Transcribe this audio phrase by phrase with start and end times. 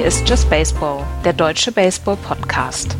[0.00, 2.96] Hier ist Just Baseball, der deutsche Baseball-Podcast.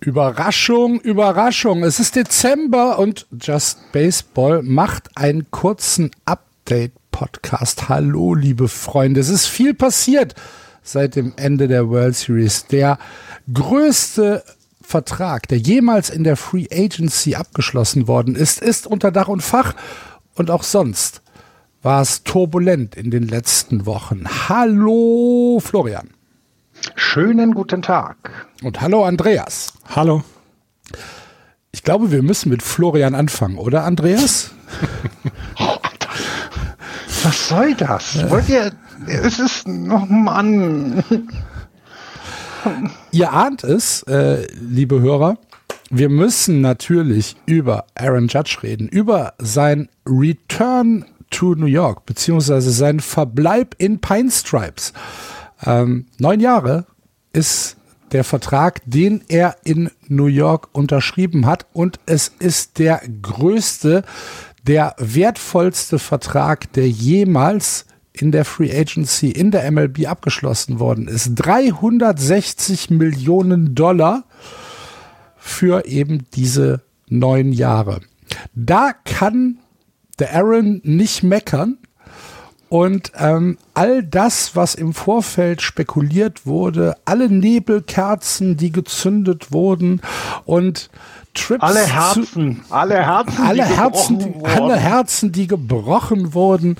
[0.00, 1.84] Überraschung, Überraschung.
[1.84, 7.90] Es ist Dezember und Just Baseball macht einen kurzen Update-Podcast.
[7.90, 9.20] Hallo, liebe Freunde.
[9.20, 10.34] Es ist viel passiert
[10.82, 12.66] seit dem Ende der World Series.
[12.66, 12.98] Der
[13.52, 14.42] größte
[14.90, 19.74] Vertrag, der jemals in der Free Agency abgeschlossen worden ist, ist unter Dach und Fach
[20.34, 21.22] und auch sonst
[21.80, 24.24] war es turbulent in den letzten Wochen.
[24.48, 26.10] Hallo, Florian.
[26.96, 28.16] Schönen guten Tag.
[28.62, 29.74] Und hallo Andreas.
[29.94, 30.24] Hallo.
[31.70, 34.50] Ich glaube, wir müssen mit Florian anfangen, oder Andreas?
[35.58, 35.76] oh,
[37.22, 38.28] Was soll das?
[38.28, 38.72] Wollt ihr.
[39.06, 41.04] Es ist noch Mann.
[43.10, 45.38] Ihr ahnt es, äh, liebe Hörer.
[45.90, 53.00] Wir müssen natürlich über Aaron Judge reden, über sein Return to New York, beziehungsweise seinen
[53.00, 54.92] Verbleib in Pine Stripes.
[55.64, 56.86] Ähm, neun Jahre
[57.32, 57.76] ist
[58.12, 61.66] der Vertrag, den er in New York unterschrieben hat.
[61.72, 64.04] Und es ist der größte,
[64.64, 71.34] der wertvollste Vertrag, der jemals in der Free Agency in der MLB abgeschlossen worden ist.
[71.34, 74.24] 360 Millionen Dollar
[75.36, 78.00] für eben diese neun Jahre.
[78.54, 79.58] Da kann
[80.18, 81.78] der Aaron nicht meckern.
[82.68, 90.00] Und ähm, all das, was im Vorfeld spekuliert wurde, alle Nebelkerzen, die gezündet wurden
[90.44, 90.88] und
[91.34, 94.78] Trips alle Herzen, zu, alle Herzen, alle die Herzen, gebrochen die, alle wurden.
[94.80, 96.76] Herzen, die gebrochen wurden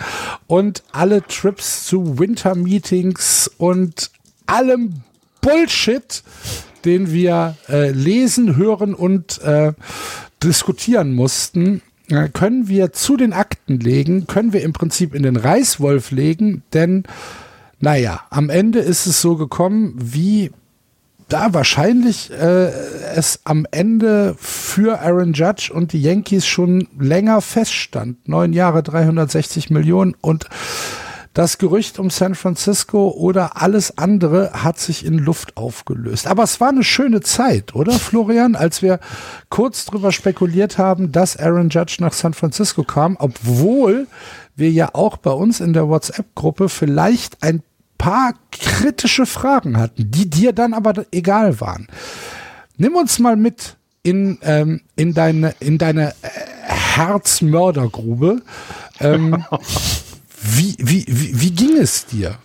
[0.47, 4.11] und alle Trips zu Winter-Meetings und
[4.47, 5.03] allem
[5.41, 6.23] Bullshit,
[6.85, 9.73] den wir äh, lesen, hören und äh,
[10.43, 15.37] diskutieren mussten, äh, können wir zu den Akten legen, können wir im Prinzip in den
[15.37, 17.05] Reißwolf legen, denn
[17.79, 20.51] naja, am Ende ist es so gekommen, wie
[21.33, 22.71] da wahrscheinlich äh,
[23.15, 28.29] es am Ende für Aaron Judge und die Yankees schon länger feststand.
[28.29, 30.47] Neun Jahre, 360 Millionen und
[31.33, 36.27] das Gerücht um San Francisco oder alles andere hat sich in Luft aufgelöst.
[36.27, 38.99] Aber es war eine schöne Zeit, oder Florian, als wir
[39.49, 44.09] kurz drüber spekuliert haben, dass Aaron Judge nach San Francisco kam, obwohl
[44.57, 47.63] wir ja auch bei uns in der WhatsApp-Gruppe vielleicht ein
[48.01, 51.87] paar kritische Fragen hatten, die dir dann aber egal waren.
[52.79, 56.29] Nimm uns mal mit in, ähm, in deine, in deine äh,
[56.65, 58.41] Herzmördergrube.
[59.01, 59.45] Ähm,
[60.43, 62.37] wie, wie, wie, wie ging es dir?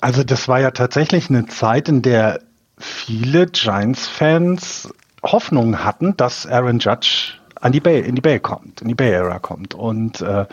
[0.00, 2.40] Also das war ja tatsächlich eine Zeit, in der
[2.78, 4.88] viele Giants-Fans
[5.22, 9.14] Hoffnung hatten, dass Aaron Judge an die Bay, in die Bay kommt, in die Bay
[9.14, 9.74] Area kommt.
[9.74, 10.46] Und äh,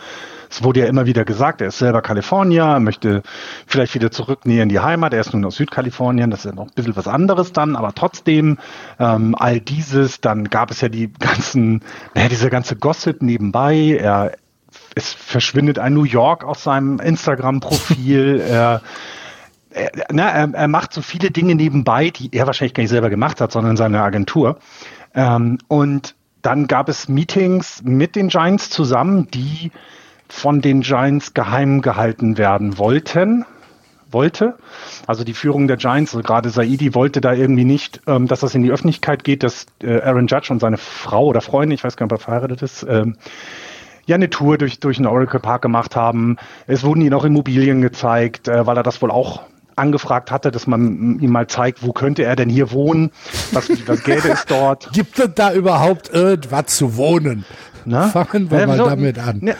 [0.51, 3.23] es wurde ja immer wieder gesagt, er ist selber Kalifornier, möchte
[3.65, 5.13] vielleicht wieder zurück näher in die Heimat.
[5.13, 7.93] Er ist nun aus Südkalifornien, das ist ja noch ein bisschen was anderes dann, aber
[7.95, 8.57] trotzdem
[8.99, 11.81] ähm, all dieses, dann gab es ja die ganzen,
[12.15, 13.97] naja, dieser ganze Gossip nebenbei.
[13.97, 14.33] Er
[14.93, 18.41] es verschwindet ein New York aus seinem Instagram-Profil.
[18.49, 18.81] er,
[19.69, 23.09] er, na, er, er, macht so viele Dinge nebenbei, die er wahrscheinlich gar nicht selber
[23.09, 24.59] gemacht hat, sondern seine Agentur.
[25.13, 29.71] Ähm, und dann gab es Meetings mit den Giants zusammen, die
[30.31, 33.45] von den Giants geheim gehalten werden wollten.
[34.13, 34.55] Wollte.
[35.07, 38.53] Also die Führung der Giants, also gerade Saidi wollte da irgendwie nicht, ähm, dass das
[38.55, 41.95] in die Öffentlichkeit geht, dass äh, Aaron Judge und seine Frau oder Freundin, ich weiß
[41.95, 43.15] gar nicht, ob er verheiratet ist, ähm,
[44.05, 46.35] ja eine Tour durch, durch den Oracle Park gemacht haben.
[46.67, 49.43] Es wurden ihnen auch Immobilien gezeigt, äh, weil er das wohl auch
[49.77, 53.11] angefragt hatte, dass man ihm mal zeigt, wo könnte er denn hier wohnen,
[53.53, 54.89] was, was gäbe es dort.
[54.93, 57.45] Gibt es da überhaupt irgendwas zu wohnen?
[57.85, 58.09] Na?
[58.09, 59.37] Fangen wir Ja, mal so- damit an.
[59.39, 59.55] Ne,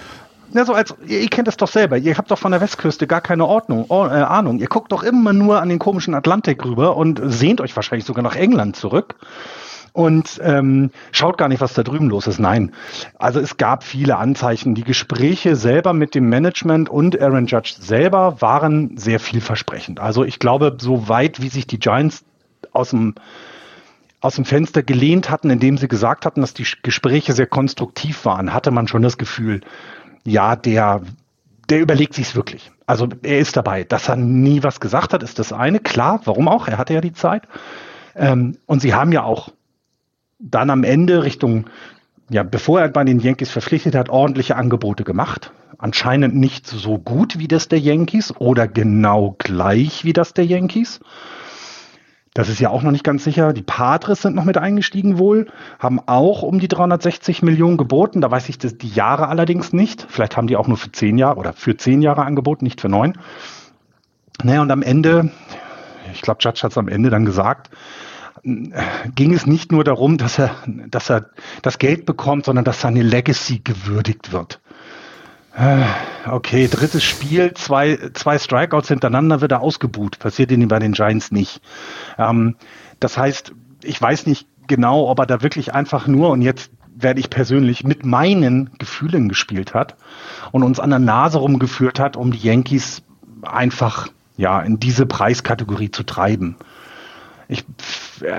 [0.54, 1.98] na, so als, ihr, ihr kennt das doch selber.
[1.98, 4.60] Ihr habt doch von der Westküste gar keine Ordnung, oh, äh, Ahnung.
[4.60, 8.24] Ihr guckt doch immer nur an den komischen Atlantik rüber und sehnt euch wahrscheinlich sogar
[8.24, 9.16] nach England zurück
[9.94, 12.40] und ähm, schaut gar nicht, was da drüben los ist.
[12.40, 12.72] Nein.
[13.18, 14.76] Also es gab viele Anzeichen.
[14.76, 20.00] Die Gespräche selber mit dem Management und Aaron Judge selber waren sehr vielversprechend.
[20.00, 22.24] Also ich glaube, so weit wie sich die Giants
[22.72, 23.16] aus dem
[24.24, 28.54] aus dem Fenster gelehnt hatten, indem sie gesagt hatten, dass die Gespräche sehr konstruktiv waren,
[28.54, 29.62] hatte man schon das Gefühl,
[30.26, 31.02] ja, der,
[31.70, 32.72] der überlegt sich's wirklich.
[32.86, 33.84] Also er ist dabei.
[33.84, 35.80] Dass er nie was gesagt hat, ist das eine.
[35.80, 36.68] Klar, warum auch?
[36.68, 37.44] Er hatte ja die Zeit.
[38.16, 39.50] Ähm, und sie haben ja auch
[40.40, 41.66] dann am Ende Richtung,
[42.30, 45.52] ja, bevor er bei den Yankees verpflichtet hat, ordentliche Angebote gemacht.
[45.78, 51.00] Anscheinend nicht so gut wie das der Yankees oder genau gleich wie das der Yankees.
[52.34, 53.52] Das ist ja auch noch nicht ganz sicher.
[53.52, 55.48] Die Padres sind noch mit eingestiegen wohl,
[55.80, 58.22] haben auch um die 360 Millionen geboten.
[58.22, 60.06] Da weiß ich das, die Jahre allerdings nicht.
[60.08, 62.88] Vielleicht haben die auch nur für zehn Jahre oder für zehn Jahre angeboten, nicht für
[62.88, 63.18] neun.
[64.44, 65.32] Naja, und am Ende,
[66.14, 67.70] ich glaube, Judge hat es am Ende dann gesagt,
[68.44, 71.30] ging es nicht nur darum, dass er, dass er
[71.62, 74.62] das Geld bekommt, sondern dass seine Legacy gewürdigt wird.
[75.56, 75.84] Äh,
[76.30, 80.20] okay, drittes Spiel, zwei, zwei Strikeouts hintereinander wird er ausgebuht.
[80.20, 81.62] Passiert ihnen bei den Giants nicht.
[82.18, 82.56] Ähm,
[83.00, 83.54] das heißt,
[83.84, 87.84] ich weiß nicht genau, ob er da wirklich einfach nur, und jetzt werde ich persönlich,
[87.84, 89.96] mit meinen Gefühlen gespielt hat
[90.52, 93.02] und uns an der Nase rumgeführt hat, um die Yankees
[93.42, 94.08] einfach
[94.38, 96.56] ja in diese Preiskategorie zu treiben.
[97.50, 97.66] Ich,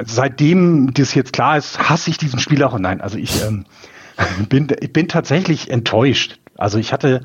[0.07, 2.79] seitdem das jetzt klar ist, hasse ich diesen Spieler auch.
[2.79, 3.67] Nein, also ich ähm,
[4.49, 7.23] bin, ich bin tatsächlich enttäuscht also ich hatte,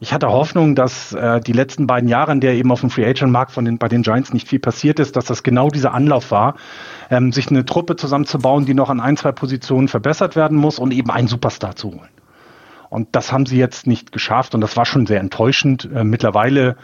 [0.00, 3.06] ich hatte Hoffnung, dass äh, die letzten beiden Jahre, in der eben auf dem Free
[3.06, 5.94] Agent Markt von den, bei den Giants nicht viel passiert ist, dass das genau dieser
[5.94, 6.56] Anlauf war,
[7.10, 10.92] ähm, sich eine Truppe zusammenzubauen, die noch an ein, zwei Positionen verbessert werden muss und
[10.92, 12.08] eben einen Superstar zu holen.
[12.90, 15.88] Und das haben sie jetzt nicht geschafft und das war schon sehr enttäuschend.
[15.94, 16.76] Äh, mittlerweile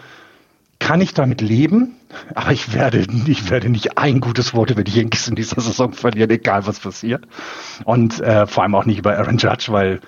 [0.79, 1.97] kann ich damit leben,
[2.35, 5.93] aber ich werde, ich werde nicht ein gutes Wort über die Yankees in dieser Saison
[5.93, 7.27] verlieren, egal was passiert.
[7.85, 10.00] Und äh, vor allem auch nicht über Aaron Judge, weil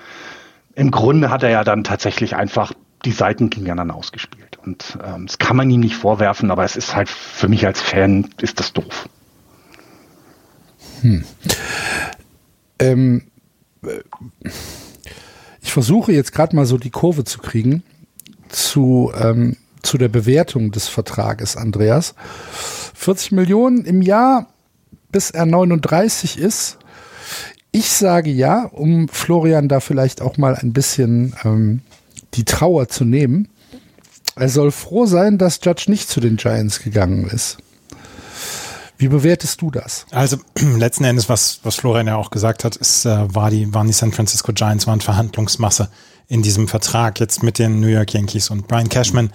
[0.81, 2.73] im Grunde hat er ja dann tatsächlich einfach
[3.05, 4.59] die Seiten gegeneinander ausgespielt.
[4.65, 7.83] Und ähm, das kann man ihm nicht vorwerfen, aber es ist halt für mich als
[7.83, 9.11] Fan ist das doof.
[11.03, 11.23] Hm.
[12.79, 13.25] Ähm,
[15.61, 17.83] ich versuche jetzt gerade mal so die Kurve zu kriegen
[18.49, 22.15] zu, ähm, zu der Bewertung des Vertrages, Andreas.
[22.95, 24.47] 40 Millionen im Jahr,
[25.13, 26.79] bis er 39 ist.
[27.73, 31.83] Ich sage ja, um Florian da vielleicht auch mal ein bisschen ähm,
[32.35, 33.49] die Trauer zu nehmen.
[34.37, 37.59] Er soll froh sein, dass Judge nicht zu den Giants gegangen ist.
[38.97, 40.07] Wie bewertest du das?
[40.11, 40.39] Also
[40.77, 43.93] letzten Endes, was, was Florian ja auch gesagt hat, ist, äh, war die, waren die
[43.93, 45.91] San Francisco Giants waren Verhandlungsmasse
[46.29, 49.31] in diesem Vertrag jetzt mit den New York Yankees und Brian Cashman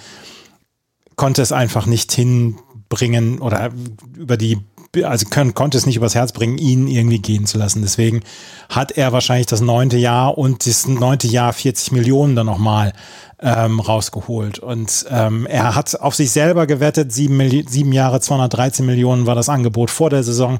[1.15, 3.71] konnte es einfach nicht hinbringen oder
[4.15, 4.59] über die
[5.03, 7.81] also können, konnte es nicht übers Herz bringen, ihn irgendwie gehen zu lassen.
[7.81, 8.21] Deswegen
[8.69, 12.93] hat er wahrscheinlich das neunte Jahr und das neunte Jahr 40 Millionen dann nochmal
[13.39, 14.59] ähm, rausgeholt.
[14.59, 19.49] Und ähm, er hat auf sich selber gewettet, sieben, sieben Jahre 213 Millionen war das
[19.49, 20.59] Angebot vor der Saison.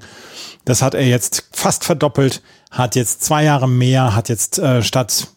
[0.65, 2.41] Das hat er jetzt fast verdoppelt,
[2.71, 5.27] hat jetzt zwei Jahre mehr, hat jetzt äh, statt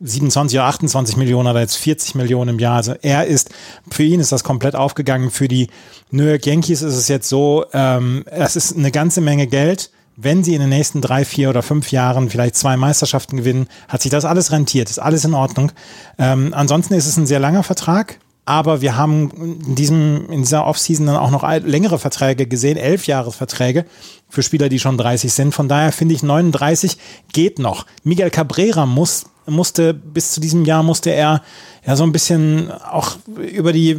[0.00, 2.76] 27 oder 28 Millionen oder jetzt 40 Millionen im Jahr.
[2.76, 3.50] Also er ist,
[3.90, 5.30] für ihn ist das komplett aufgegangen.
[5.30, 5.68] Für die
[6.10, 9.90] New York Yankees ist es jetzt so, ähm, es ist eine ganze Menge Geld.
[10.20, 14.02] Wenn sie in den nächsten drei, vier oder fünf Jahren vielleicht zwei Meisterschaften gewinnen, hat
[14.02, 15.70] sich das alles rentiert, ist alles in Ordnung.
[16.18, 18.18] Ähm, ansonsten ist es ein sehr langer Vertrag.
[18.48, 19.30] Aber wir haben
[19.66, 23.84] in, diesem, in dieser Offseason dann auch noch längere Verträge gesehen, elf Jahresverträge
[24.30, 25.52] für Spieler, die schon 30 sind.
[25.52, 26.96] Von daher finde ich 39
[27.30, 27.84] geht noch.
[28.04, 31.42] Miguel Cabrera muss musste bis zu diesem Jahr musste er
[31.88, 33.96] ja so ein bisschen auch über die,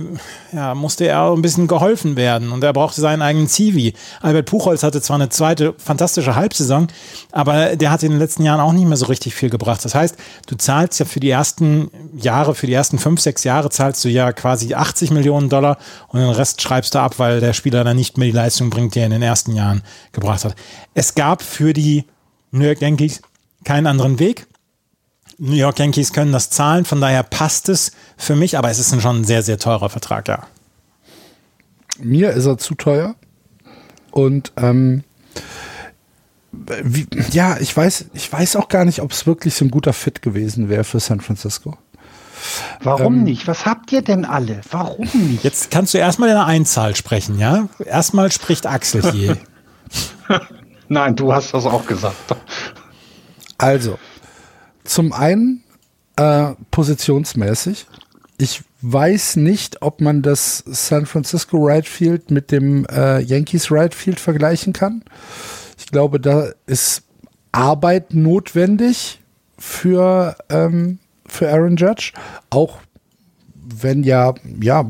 [0.52, 3.96] ja, musste er ein bisschen geholfen werden und er brauchte seinen eigenen Zivi.
[4.22, 6.88] Albert Puchholz hatte zwar eine zweite fantastische Halbsaison,
[7.32, 9.84] aber der hat in den letzten Jahren auch nicht mehr so richtig viel gebracht.
[9.84, 13.72] Das heißt, du zahlst ja für die ersten Jahre, für die ersten fünf, sechs Jahre
[13.72, 15.80] zahlst du ja quasi 80 Millionen Dollar
[16.10, 18.94] und den Rest schreibst du ab, weil der Spieler dann nicht mehr die Leistung bringt,
[18.94, 19.82] die er in den ersten Jahren
[20.12, 20.54] gebracht hat.
[20.94, 22.06] Es gab für die
[22.52, 23.24] New York Yankees
[23.64, 24.46] keinen anderen Weg.
[25.40, 28.94] New York Yankees können das zahlen, von daher passt es für mich, aber es ist
[28.94, 30.44] ein schon ein sehr, sehr teurer Vertrag, ja.
[31.98, 33.16] Mir ist er zu teuer.
[34.12, 35.04] Und ähm,
[36.52, 39.94] wie, ja, ich weiß, ich weiß auch gar nicht, ob es wirklich so ein guter
[39.94, 41.78] Fit gewesen wäre für San Francisco.
[42.82, 43.48] Warum ähm, nicht?
[43.48, 44.62] Was habt ihr denn alle?
[44.72, 45.44] Warum nicht?
[45.44, 47.68] Jetzt kannst du erstmal in einer Einzahl sprechen, ja?
[47.86, 49.38] Erstmal spricht Axel hier.
[50.88, 52.16] Nein, du hast das auch gesagt.
[53.58, 54.00] Also,
[54.90, 55.64] zum einen
[56.16, 57.86] äh, positionsmäßig.
[58.38, 63.94] Ich weiß nicht, ob man das San Francisco Right Field mit dem äh, Yankees Right
[63.94, 65.04] Field vergleichen kann.
[65.78, 67.04] Ich glaube, da ist
[67.52, 69.20] Arbeit notwendig
[69.58, 72.14] für, ähm, für Aaron Judge.
[72.50, 72.80] Auch
[73.54, 74.88] wenn ja, ja,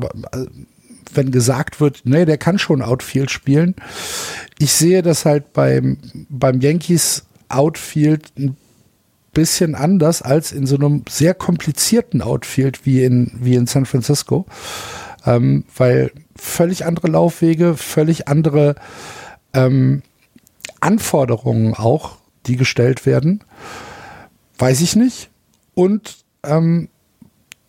[1.12, 3.74] wenn gesagt wird, nee, der kann schon Outfield spielen.
[4.58, 5.98] Ich sehe das halt beim,
[6.30, 8.56] beim Yankees Outfield ein
[9.32, 14.46] bisschen anders als in so einem sehr komplizierten Outfield wie in, wie in San Francisco,
[15.24, 18.74] ähm, weil völlig andere Laufwege, völlig andere
[19.52, 20.02] ähm,
[20.80, 23.44] Anforderungen auch, die gestellt werden,
[24.58, 25.30] weiß ich nicht.
[25.74, 26.88] Und ähm,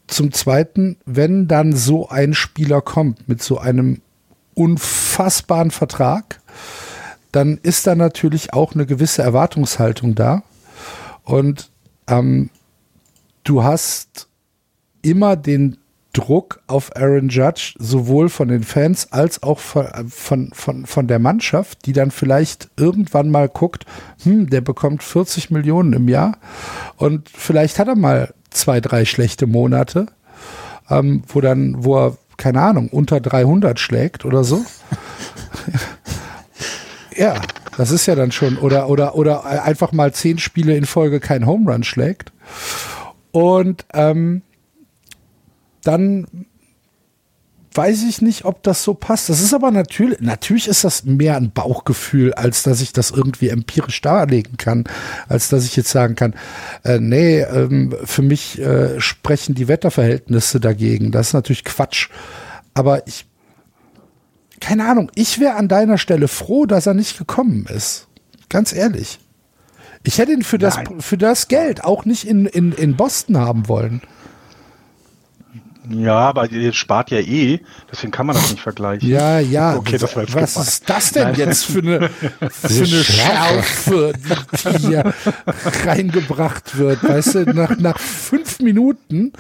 [0.07, 4.01] zum Zweiten, wenn dann so ein Spieler kommt mit so einem
[4.53, 6.41] unfassbaren Vertrag,
[7.31, 10.43] dann ist da natürlich auch eine gewisse Erwartungshaltung da.
[11.23, 11.71] Und
[12.07, 12.49] ähm,
[13.43, 14.27] du hast
[15.01, 15.77] immer den
[16.13, 21.19] Druck auf Aaron Judge, sowohl von den Fans als auch von, von, von, von der
[21.19, 23.85] Mannschaft, die dann vielleicht irgendwann mal guckt,
[24.23, 26.37] hm, der bekommt 40 Millionen im Jahr
[26.97, 30.07] und vielleicht hat er mal zwei, drei schlechte Monate,
[30.89, 34.65] ähm, wo dann, wo er, keine Ahnung, unter 300 schlägt oder so.
[37.15, 37.35] ja,
[37.77, 41.45] das ist ja dann schon, oder, oder, oder einfach mal zehn Spiele in Folge kein
[41.45, 42.31] Home Run schlägt.
[43.31, 44.41] Und ähm,
[45.83, 46.27] dann
[47.73, 49.29] weiß ich nicht, ob das so passt.
[49.29, 53.49] Das ist aber natürlich, natürlich ist das mehr ein Bauchgefühl, als dass ich das irgendwie
[53.49, 54.83] empirisch darlegen kann,
[55.29, 56.35] als dass ich jetzt sagen kann,
[56.83, 61.11] äh, nee, ähm, für mich äh, sprechen die Wetterverhältnisse dagegen.
[61.11, 62.09] Das ist natürlich Quatsch.
[62.73, 63.25] Aber ich,
[64.61, 68.07] keine Ahnung, ich wäre an deiner Stelle froh, dass er nicht gekommen ist.
[68.47, 69.19] Ganz ehrlich.
[70.03, 73.67] Ich hätte ihn für das, für das Geld auch nicht in, in, in Boston haben
[73.67, 74.01] wollen.
[75.89, 77.59] Ja, aber ihr spart ja eh,
[77.91, 79.09] deswegen kann man das nicht vergleichen.
[79.09, 79.75] Ja, ja.
[79.75, 80.67] Okay, das war jetzt Was gemein.
[80.67, 82.09] ist das denn jetzt für eine,
[82.49, 84.13] für eine Schärfe,
[84.63, 85.13] die hier
[85.85, 87.03] reingebracht wird?
[87.03, 89.33] Weißt du, nach, nach fünf Minuten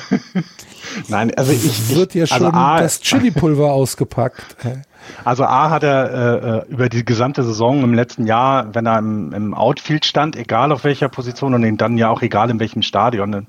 [1.08, 4.56] Nein, also ich, ich wird ja also schon A, das Chili-Pulver ausgepackt.
[5.24, 9.32] Also A hat er äh, über die gesamte Saison im letzten Jahr, wenn er im,
[9.32, 13.32] im Outfield stand, egal auf welcher Position und dann ja auch egal in welchem Stadion,
[13.32, 13.46] denn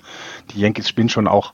[0.51, 1.53] die Yankees spielen schon auch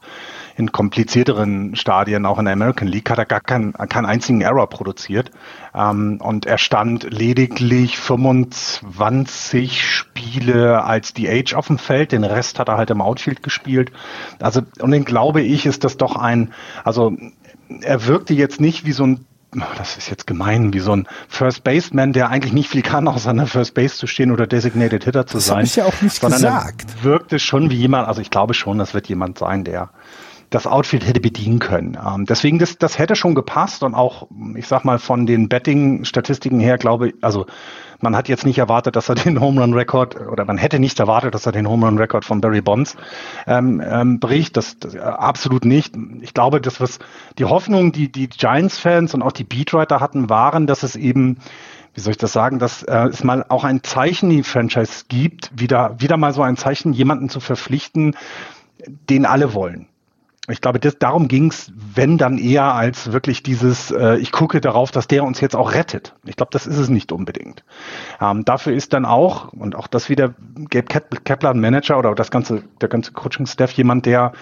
[0.56, 4.68] in komplizierteren Stadien, auch in der American League, hat er gar keinen, keinen einzigen Error
[4.68, 5.32] produziert.
[5.74, 12.70] Ähm, und er stand lediglich 25 Spiele als DH auf dem Feld, den Rest hat
[12.70, 13.92] er halt im Outfield gespielt.
[14.40, 17.16] Also, und den glaube ich, ist das doch ein, also
[17.82, 19.26] er wirkte jetzt nicht wie so ein
[19.78, 23.32] das ist jetzt gemein, wie so ein First Baseman, der eigentlich nicht viel kann, außer
[23.32, 25.56] an der First Base zu stehen oder Designated Hitter zu Das sein.
[25.58, 26.86] habe ich ja auch nicht sondern gesagt.
[27.00, 29.90] Er wirkte schon wie jemand, also ich glaube schon, das wird jemand sein, der
[30.50, 31.98] das Outfield hätte bedienen können.
[32.04, 36.60] Ähm, deswegen, das, das hätte schon gepasst und auch, ich sag mal, von den Betting-Statistiken
[36.60, 37.46] her, glaube ich, also
[38.02, 41.00] man hat jetzt nicht erwartet, dass er den Home Run Rekord oder man hätte nicht
[41.00, 42.96] erwartet, dass er den Home Run Rekord von Barry Bonds
[43.46, 44.56] ähm, ähm, bricht.
[44.58, 45.96] Das, das äh, absolut nicht.
[46.22, 47.00] Ich glaube, das was
[47.38, 51.38] die Hoffnung, die die Giants-Fans und auch die Beatwriter hatten, waren, dass es eben
[51.96, 55.52] wie soll ich das sagen, dass äh, es mal auch ein Zeichen die Franchise gibt,
[55.60, 58.16] wieder wieder mal so ein Zeichen, jemanden zu verpflichten,
[59.10, 59.88] den alle wollen.
[60.50, 64.92] Ich glaube, das, darum ging's, wenn dann eher als wirklich dieses, äh, ich gucke darauf,
[64.92, 66.16] dass der uns jetzt auch rettet.
[66.26, 67.64] Ich glaube, das ist es nicht unbedingt.
[68.20, 70.34] Ähm, dafür ist dann auch, und auch das wieder,
[70.70, 74.34] Gabe ein Manager oder das ganze, der ganze Coaching-Staff, jemand, der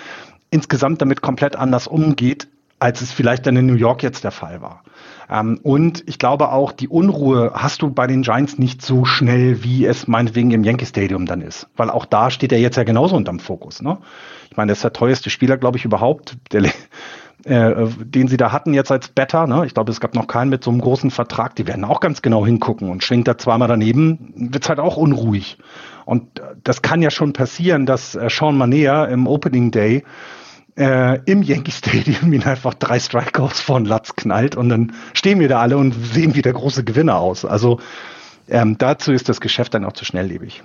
[0.50, 2.48] insgesamt damit komplett anders umgeht,
[2.80, 4.84] als es vielleicht dann in New York jetzt der Fall war.
[5.30, 9.64] Ähm, und ich glaube auch, die Unruhe hast du bei den Giants nicht so schnell,
[9.64, 11.68] wie es meinetwegen im Yankee Stadium dann ist.
[11.76, 13.82] Weil auch da steht er jetzt ja genauso unterm Fokus.
[13.82, 13.98] Ne?
[14.50, 16.64] Ich meine, das ist der teuerste Spieler, glaube ich, überhaupt, der,
[17.44, 19.48] äh, den sie da hatten jetzt als Better.
[19.48, 19.66] Ne?
[19.66, 21.56] Ich glaube, es gab noch keinen mit so einem großen Vertrag.
[21.56, 22.90] Die werden auch ganz genau hingucken.
[22.90, 25.58] Und schwingt er zweimal daneben, wird's halt auch unruhig.
[26.06, 30.06] Und äh, das kann ja schon passieren, dass äh, Sean Manea im Opening Day
[30.78, 35.50] äh, im Yankee Stadium ihn einfach drei Strikeouts von Latz knallt und dann stehen wir
[35.50, 37.46] da alle und sehen wie der große Gewinner aus.
[37.46, 37.80] Also
[38.48, 40.64] ähm, dazu ist das Geschäft dann auch zu schnelllebig.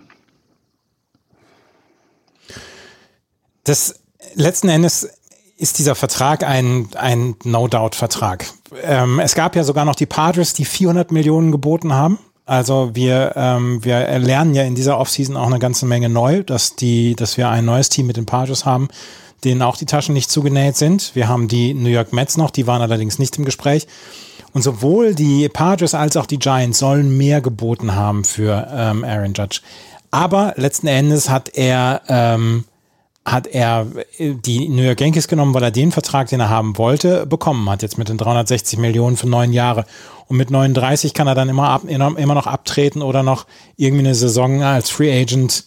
[3.65, 4.01] Das
[4.35, 5.09] letzten Endes
[5.57, 8.47] ist dieser Vertrag ein, ein No-Doubt-Vertrag.
[8.83, 12.19] Ähm, es gab ja sogar noch die Padres, die 400 Millionen geboten haben.
[12.45, 16.75] Also wir, ähm, wir lernen ja in dieser Offseason auch eine ganze Menge neu, dass,
[16.75, 18.89] die, dass wir ein neues Team mit den Padres haben,
[19.45, 21.15] denen auch die Taschen nicht zugenäht sind.
[21.15, 23.87] Wir haben die New York Mets noch, die waren allerdings nicht im Gespräch.
[24.53, 29.33] Und sowohl die Padres als auch die Giants sollen mehr geboten haben für ähm, Aaron
[29.35, 29.61] Judge.
[30.11, 32.65] Aber letzten Endes hat er ähm,
[33.25, 33.87] hat er
[34.19, 37.83] die New York Yankees genommen, weil er den Vertrag, den er haben wollte, bekommen hat.
[37.83, 39.87] Jetzt mit den 360 Millionen für neun Jahre.
[40.27, 43.47] Und mit 39 kann er dann immer, ab, immer noch abtreten oder noch
[43.77, 45.67] irgendwie eine Saison als Free Agent,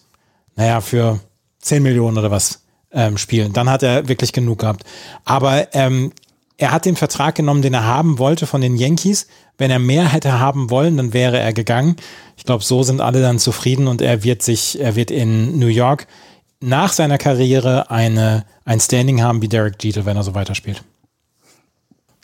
[0.56, 1.20] naja, für
[1.60, 2.65] 10 Millionen oder was
[2.96, 3.54] ähm, spielen.
[3.54, 4.84] Dann hat er wirklich genug gehabt.
[5.26, 6.12] Aber ähm,
[6.58, 9.28] er hat den Vertrag genommen, den er haben wollte von den Yankees.
[9.58, 11.98] Wenn er mehr hätte haben wollen, dann wäre er gegangen.
[12.38, 15.68] Ich glaube, so sind alle dann zufrieden und er wird sich, er wird in New
[15.68, 16.08] York
[16.62, 20.84] nach seiner Karriere eine, ein Standing haben wie Derek Jeter, wenn er so weiterspielt.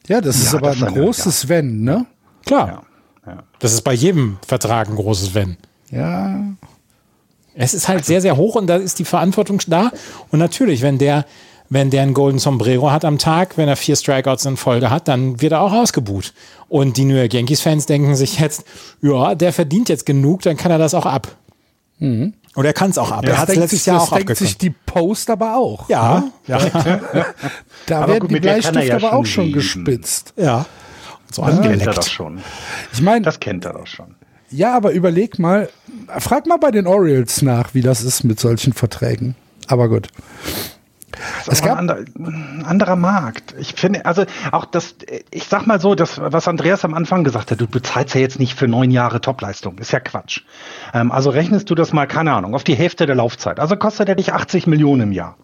[0.08, 2.06] Ja, das ist Ja, aber das ein ist großes Wenn, ne?
[2.46, 2.84] Klar.
[3.26, 3.44] Ja, ja.
[3.60, 5.58] Das ist bei jedem Vertrag ein großes Wenn.
[5.92, 6.54] Ja.
[7.62, 9.92] Es ist halt sehr, sehr hoch und da ist die Verantwortung da.
[10.32, 11.26] Und natürlich, wenn der,
[11.70, 15.08] wenn der einen Golden Sombrero hat am Tag, wenn er vier Strikeouts in Folge hat,
[15.08, 16.34] dann wird er auch ausgebuht.
[16.70, 18.64] Und die New York Yankees-Fans denken sich jetzt,
[19.02, 21.28] ja, der verdient jetzt genug, dann kann er das auch ab.
[22.00, 22.34] Mhm.
[22.56, 23.24] Oder er kann es auch ab.
[23.26, 25.88] Ja, er hat es letztes sich, Jahr das auch denkt sich die Post aber auch.
[25.88, 26.58] Ja, ja,
[27.86, 29.56] Da Aber werden gut, die Bleistifte ja aber auch schon leben.
[29.56, 30.34] gespitzt.
[30.36, 30.66] ja.
[31.32, 32.42] So Das kennt er doch schon.
[32.92, 34.16] Ich meine, Das kennt er doch schon.
[34.52, 35.70] Ja, aber überleg mal,
[36.20, 39.36] frag mal bei den Orioles nach, wie das ist mit solchen Verträgen.
[39.68, 40.10] Aber gut.
[41.46, 43.54] Das ist Es aber ein, ander, ein anderer Markt.
[43.58, 44.96] Ich finde, also auch das,
[45.30, 48.40] ich sag mal so, das, was Andreas am Anfang gesagt hat, du bezahlst ja jetzt
[48.40, 49.78] nicht für neun Jahre Topleistung.
[49.78, 50.42] Ist ja Quatsch.
[50.94, 53.60] Ähm, also rechnest du das mal, keine Ahnung, auf die Hälfte der Laufzeit.
[53.60, 55.38] Also kostet er dich 80 Millionen im Jahr.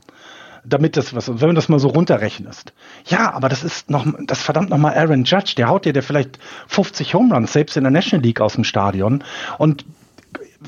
[0.69, 2.73] Damit das, was, wenn du das mal so runterrechnest.
[3.05, 6.03] Ja, aber das ist noch, das verdammt noch mal Aaron Judge, der haut dir der
[6.03, 9.23] vielleicht 50 Home Runs, selbst in der National League aus dem Stadion.
[9.57, 9.85] Und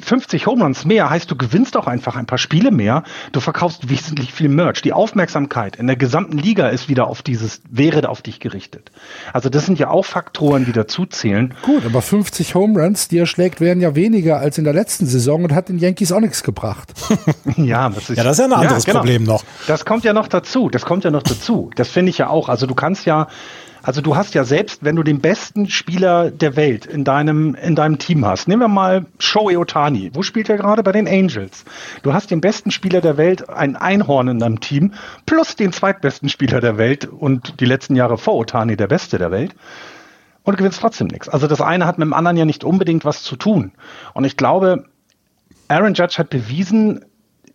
[0.01, 3.03] 50 Home Runs mehr heißt, du gewinnst auch einfach ein paar Spiele mehr.
[3.31, 4.81] Du verkaufst wesentlich viel Merch.
[4.81, 8.91] Die Aufmerksamkeit in der gesamten Liga ist wieder auf dieses, wäre auf dich gerichtet.
[9.34, 11.53] Also das sind ja auch Faktoren, die dazu zählen.
[11.63, 15.05] Gut, aber 50 Home Runs, die er schlägt, wären ja weniger als in der letzten
[15.05, 16.93] Saison und hat den Yankees auch nichts gebracht.
[17.58, 19.43] Ja, das ist, Ja, das ist ja ein anderes Problem noch.
[19.67, 20.69] Das kommt ja noch dazu.
[20.69, 21.72] Das kommt ja noch dazu.
[21.75, 22.48] Das finde ich ja auch.
[22.48, 23.27] Also du kannst ja,
[23.84, 27.76] also du hast ja selbst, wenn du den besten Spieler der Welt in deinem, in
[27.76, 30.12] deinem Team hast, nehmen wir mal Shohei Otani.
[30.14, 30.84] Wo spielt er gerade?
[30.84, 31.66] Bei den Angels.
[32.04, 34.94] Du hast den besten Spieler der Welt, ein Einhorn in deinem Team,
[35.26, 39.32] plus den zweitbesten Spieler der Welt und die letzten Jahre vor Otani der beste der
[39.32, 39.56] Welt.
[40.44, 41.30] Und du gewinnst trotzdem nichts.
[41.30, 43.72] Also das eine hat mit dem anderen ja nicht unbedingt was zu tun.
[44.14, 44.86] Und ich glaube,
[45.68, 47.06] Aaron Judge hat bewiesen,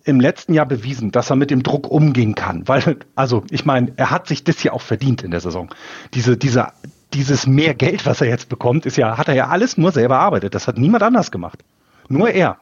[0.05, 2.69] im letzten Jahr bewiesen, dass er mit dem Druck umgehen kann.
[2.69, 5.75] Weil, also ich meine, er hat sich das ja auch verdient in der Saison.
[6.13, 6.69] Diese, diese,
[7.15, 10.17] dieses mehr Geld, was er jetzt bekommt, ist ja, hat er ja alles nur selber
[10.17, 10.55] erarbeitet.
[10.55, 11.65] Das hat niemand anders gemacht.
[12.09, 12.59] Nur er.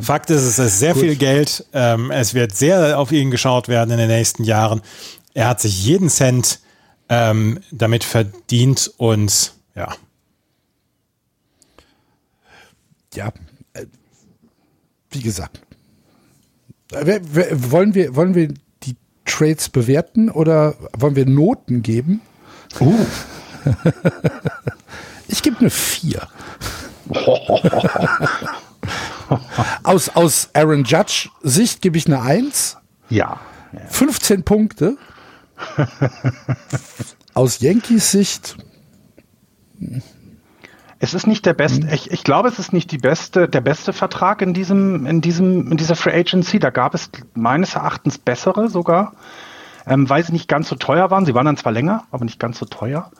[0.00, 1.02] Fakt ist, es ist sehr Gut.
[1.02, 1.64] viel Geld.
[1.72, 4.82] Ähm, es wird sehr auf ihn geschaut werden in den nächsten Jahren.
[5.32, 6.60] Er hat sich jeden Cent
[7.08, 9.94] ähm, damit verdient und ja.
[13.14, 13.32] Ja,
[15.16, 15.60] wie gesagt.
[16.90, 18.48] Wollen wir, wollen wir
[18.82, 22.20] die Trades bewerten oder wollen wir Noten geben?
[25.28, 26.22] Ich gebe eine 4.
[29.82, 32.76] aus, aus Aaron Judge Sicht gebe ich eine 1.
[33.10, 33.40] Ja.
[33.88, 34.96] 15 Punkte.
[37.34, 38.56] Aus Yankees Sicht,
[40.98, 43.92] Es ist nicht der beste, ich, ich glaube, es ist nicht die beste, der beste
[43.92, 46.58] Vertrag in diesem, in diesem, in dieser Free Agency.
[46.58, 49.12] Da gab es meines Erachtens bessere sogar,
[49.86, 51.26] ähm, weil sie nicht ganz so teuer waren.
[51.26, 53.10] Sie waren dann zwar länger, aber nicht ganz so teuer.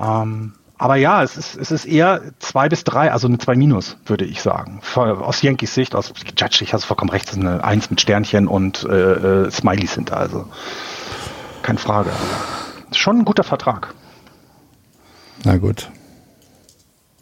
[0.00, 3.96] Ähm, aber ja, es ist, es ist eher zwei bis drei, also eine zwei minus,
[4.04, 4.80] würde ich sagen.
[4.94, 8.46] Aus Yankees Sicht, aus Judge, ich hast vollkommen recht, es ist eine Eins mit Sternchen
[8.46, 10.46] und äh, äh, Smileys hinter, also
[11.62, 12.10] keine Frage.
[12.92, 13.94] Schon ein guter Vertrag.
[15.44, 15.90] Na gut.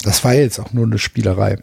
[0.04, 1.58] Das war jetzt auch nur eine Spielerei.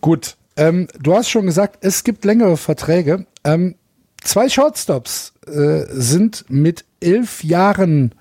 [0.00, 0.36] Gut.
[0.56, 3.26] Ähm, du hast schon gesagt, es gibt längere Verträge.
[3.44, 3.76] Ähm,
[4.22, 8.14] zwei Shortstops äh, sind mit elf Jahren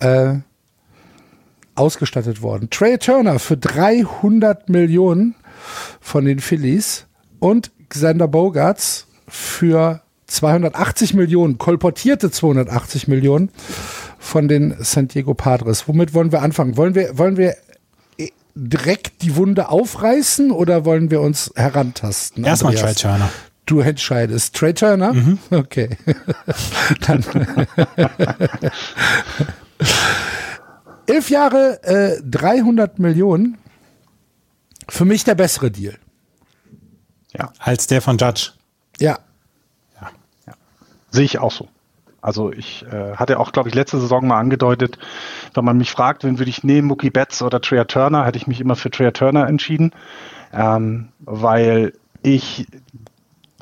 [0.00, 0.34] äh,
[1.74, 2.70] ausgestattet worden.
[2.70, 5.34] Trey Turner für 300 Millionen
[6.00, 7.06] von den Phillies
[7.38, 13.50] und Xander Bogarts für 280 Millionen, kolportierte 280 Millionen
[14.18, 15.86] von den San Diego Padres.
[15.86, 16.76] Womit wollen wir anfangen?
[16.76, 17.56] Wollen wir, wollen wir
[18.56, 22.42] direkt die Wunde aufreißen oder wollen wir uns herantasten?
[22.44, 22.94] Erstmal Trey?
[22.94, 23.28] Turner.
[23.66, 24.56] Du entscheidest.
[24.56, 25.14] Trey Turner?
[25.50, 25.96] Okay.
[27.06, 27.24] Dann.
[31.06, 33.58] Elf Jahre, äh, 300 Millionen.
[34.88, 35.98] Für mich der bessere Deal.
[37.32, 37.52] Ja.
[37.58, 38.52] Als der von Judge.
[38.98, 39.18] Ja.
[41.10, 41.68] Sehe ich auch so.
[42.26, 44.98] Also ich äh, hatte auch, glaube ich, letzte Saison mal angedeutet,
[45.54, 48.48] wenn man mich fragt, wen würde ich nehmen, Mookie Betts oder Trea Turner, hätte ich
[48.48, 49.92] mich immer für Trea Turner entschieden,
[50.52, 52.66] ähm, weil ich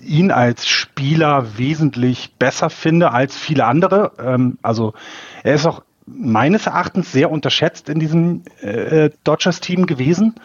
[0.01, 4.13] ihn als Spieler wesentlich besser finde als viele andere.
[4.19, 4.95] Ähm, also
[5.43, 10.37] er ist auch meines Erachtens sehr unterschätzt in diesem äh, Dodgers-Team gewesen.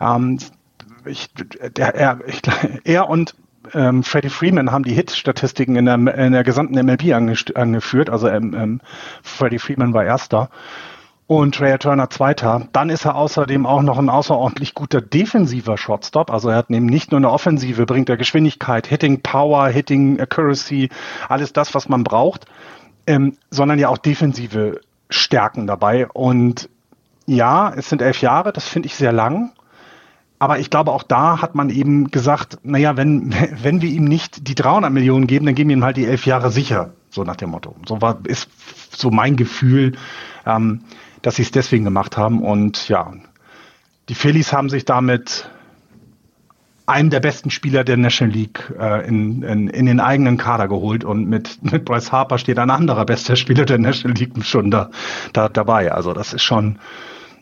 [0.00, 0.38] Ähm,
[1.04, 1.28] ich,
[1.76, 2.40] der, er, ich,
[2.84, 3.34] er und
[3.74, 8.10] ähm, Freddie Freeman haben die Hit-Statistiken in der, in der gesamten MLB angeführt.
[8.10, 8.80] Also ähm, ähm,
[9.22, 10.50] Freddie Freeman war erster
[11.28, 12.68] und Trey Turner zweiter.
[12.72, 16.32] Dann ist er außerdem auch noch ein außerordentlich guter defensiver Shortstop.
[16.32, 20.88] Also er hat eben nicht nur eine Offensive, bringt er Geschwindigkeit, Hitting Power, Hitting Accuracy,
[21.28, 22.46] alles das, was man braucht,
[23.06, 26.08] ähm, sondern ja auch defensive Stärken dabei.
[26.08, 26.70] Und
[27.26, 29.52] ja, es sind elf Jahre, das finde ich sehr lang.
[30.38, 34.48] Aber ich glaube, auch da hat man eben gesagt, naja, wenn, wenn wir ihm nicht
[34.48, 37.36] die 300 Millionen geben, dann geben wir ihm halt die elf Jahre sicher, so nach
[37.36, 37.74] dem Motto.
[37.86, 38.48] So war, ist
[38.96, 39.92] so mein Gefühl,
[40.46, 40.82] ähm,
[41.22, 42.42] dass sie es deswegen gemacht haben.
[42.42, 43.12] Und ja,
[44.08, 45.50] die Phillies haben sich damit
[46.86, 51.04] einen der besten Spieler der National League äh, in, in, in den eigenen Kader geholt
[51.04, 54.90] und mit, mit Bryce Harper steht ein anderer bester Spieler der National League schon da,
[55.32, 55.92] da dabei.
[55.92, 56.78] Also das ist schon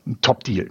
[0.07, 0.71] ein Top-Deal.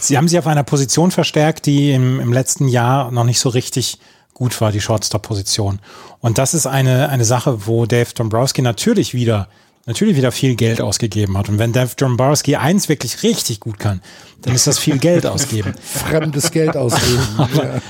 [0.00, 3.48] Sie haben sich auf einer Position verstärkt, die im, im letzten Jahr noch nicht so
[3.48, 3.98] richtig
[4.32, 5.78] gut war, die Shortstop-Position.
[6.20, 9.48] Und das ist eine, eine Sache, wo Dave Dombrowski natürlich wieder
[9.86, 11.48] natürlich wieder viel Geld ausgegeben hat.
[11.48, 14.00] Und wenn Dave Dombrowski eins wirklich richtig gut kann,
[14.40, 15.74] dann ist das viel Geld ausgeben.
[15.82, 17.22] Fremdes Geld ausgeben.
[17.36, 17.80] aber,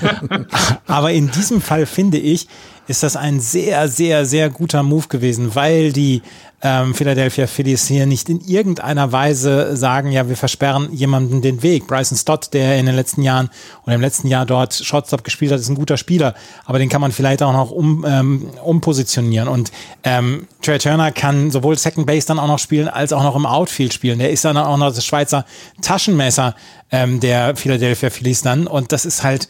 [0.85, 2.47] aber in diesem Fall finde ich,
[2.87, 6.21] ist das ein sehr, sehr, sehr guter Move gewesen, weil die
[6.61, 11.85] ähm, Philadelphia Phillies hier nicht in irgendeiner Weise sagen, ja, wir versperren jemanden den Weg.
[11.85, 13.49] Bryson Stott, der in den letzten Jahren
[13.83, 16.33] oder im letzten Jahr dort Shortstop gespielt hat, ist ein guter Spieler,
[16.65, 19.47] aber den kann man vielleicht auch noch um, ähm, umpositionieren.
[19.47, 19.71] Und
[20.03, 23.45] ähm, Trey Turner kann sowohl Second Base dann auch noch spielen, als auch noch im
[23.45, 24.17] Outfield spielen.
[24.17, 25.45] Der ist dann auch noch das Schweizer
[25.81, 26.55] Taschenmesser
[26.91, 28.65] ähm, der Philadelphia Phillies dann.
[28.65, 29.49] Und das ist halt,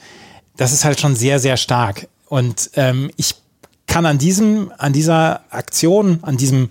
[0.57, 2.07] das ist halt schon sehr, sehr stark.
[2.27, 3.35] Und ähm, ich
[3.87, 6.69] kann an diesem, an dieser Aktion, an diesem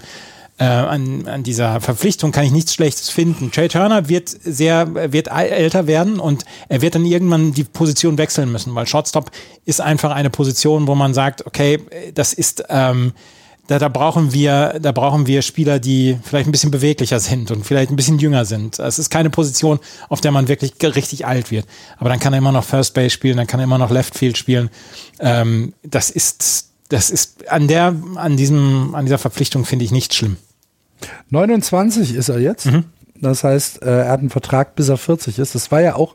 [0.56, 3.50] äh, an, an dieser Verpflichtung kann ich nichts Schlechtes finden.
[3.50, 8.52] Trey Turner wird sehr, wird älter werden und er wird dann irgendwann die Position wechseln
[8.52, 9.32] müssen, weil Shortstop
[9.64, 11.80] ist einfach eine Position, wo man sagt, okay,
[12.14, 13.12] das ist, ähm,
[13.66, 17.64] da, da brauchen wir, da brauchen wir Spieler, die vielleicht ein bisschen beweglicher sind und
[17.64, 18.78] vielleicht ein bisschen jünger sind.
[18.78, 21.66] Es ist keine Position, auf der man wirklich richtig alt wird.
[21.98, 24.18] Aber dann kann er immer noch First Base spielen, dann kann er immer noch Left
[24.18, 24.70] Field spielen.
[25.18, 30.14] Ähm, das ist das ist an der, an diesem, an dieser Verpflichtung finde ich nicht
[30.14, 30.36] schlimm.
[31.30, 32.66] 29 ist er jetzt.
[32.66, 32.84] Mhm.
[33.16, 35.54] Das heißt, äh, er hat einen Vertrag, bis er 40 ist.
[35.54, 36.14] Das war ja auch,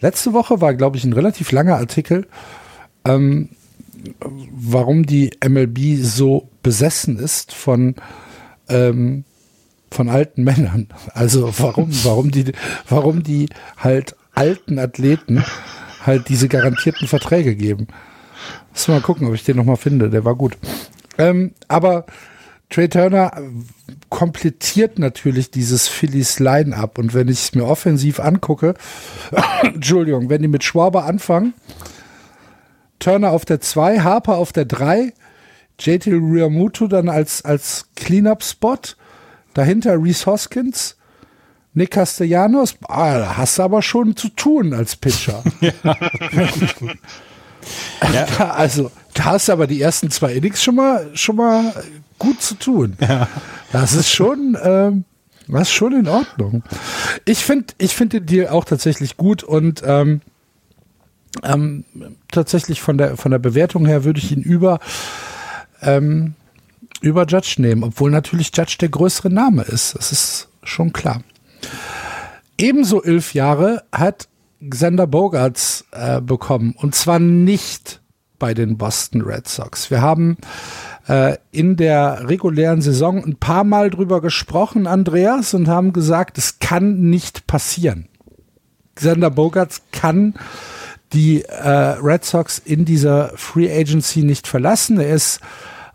[0.00, 2.26] letzte Woche war, glaube ich, ein relativ langer Artikel,
[3.04, 3.50] ähm,
[4.20, 7.94] warum die MLB so besessen ist von,
[8.68, 9.24] ähm,
[9.90, 10.88] von alten Männern.
[11.12, 12.52] Also warum, warum die,
[12.88, 15.44] warum die halt alten Athleten
[16.04, 17.88] halt diese garantierten Verträge geben.
[18.72, 20.10] Muss mal gucken, ob ich den nochmal finde.
[20.10, 20.58] Der war gut.
[21.18, 22.06] Ähm, aber
[22.70, 23.32] Trey Turner
[24.08, 26.98] komplettiert natürlich dieses Phillies Line-Up.
[26.98, 28.74] Und wenn ich es mir offensiv angucke,
[29.62, 31.54] Entschuldigung, wenn die mit Schwaber anfangen,
[32.98, 35.12] Turner auf der 2, Harper auf der 3,
[35.78, 38.78] JT Riamuto dann als, als Cleanup-Spot,
[39.54, 40.96] dahinter Reese Hoskins,
[41.74, 45.42] Nick Castellanos, ah, da hast du aber schon zu tun als Pitcher.
[45.60, 45.72] Ja.
[48.12, 48.50] Ja.
[48.50, 51.72] Also, da hast du aber die ersten zwei Innings schon mal, schon mal
[52.18, 52.96] gut zu tun.
[53.00, 53.28] Ja.
[53.72, 55.04] Das ist schon, ähm,
[55.48, 56.62] das ist schon in Ordnung.
[57.24, 60.20] Ich finde, ich finde den Deal auch tatsächlich gut und ähm,
[61.42, 61.84] ähm,
[62.30, 64.78] tatsächlich von der von der Bewertung her würde ich ihn über
[65.82, 66.34] ähm,
[67.00, 69.94] über Judge nehmen, obwohl natürlich Judge der größere Name ist.
[69.96, 71.22] Das ist schon klar.
[72.56, 74.28] Ebenso elf Jahre hat
[74.68, 76.74] Xander Bogarts äh, bekommen.
[76.76, 78.00] Und zwar nicht
[78.38, 79.90] bei den Boston Red Sox.
[79.90, 80.36] Wir haben
[81.08, 86.58] äh, in der regulären Saison ein paar Mal drüber gesprochen, Andreas, und haben gesagt, es
[86.58, 88.08] kann nicht passieren.
[88.94, 90.34] Xander Bogarts kann
[91.14, 91.68] die äh,
[92.02, 94.98] Red Sox in dieser Free Agency nicht verlassen.
[95.00, 95.40] Er ist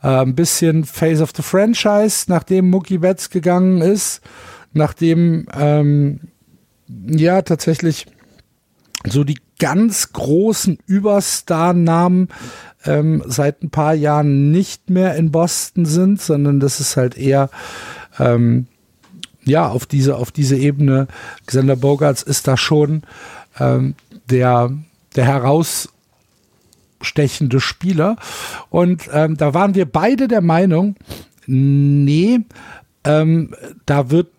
[0.02, 4.22] äh, ein bisschen Face of the Franchise, nachdem Mookie Betts gegangen ist,
[4.74, 6.22] nachdem ähm,
[6.88, 8.08] ja tatsächlich
[9.08, 12.30] so die ganz großen Überstar-Namen
[12.86, 17.50] ähm, seit ein paar Jahren nicht mehr in Boston sind, sondern das ist halt eher
[18.20, 18.68] ähm,
[19.44, 21.08] ja auf diese auf diese Ebene.
[21.46, 23.04] Xander Bogarts ist da schon
[23.60, 23.96] ähm,
[24.30, 24.72] der
[25.16, 28.16] der herausstechende Spieler
[28.70, 30.96] und ähm, da waren wir beide der Meinung,
[31.46, 32.40] nee,
[33.04, 33.54] ähm,
[33.86, 34.30] da wird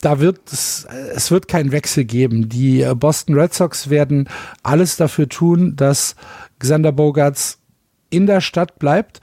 [0.00, 2.50] da wird es, es wird keinen Wechsel geben.
[2.50, 4.28] Die äh, Boston Red Sox werden
[4.62, 6.14] alles dafür tun, dass
[6.58, 7.58] Xander Bogarts
[8.10, 9.20] in der Stadt bleibt.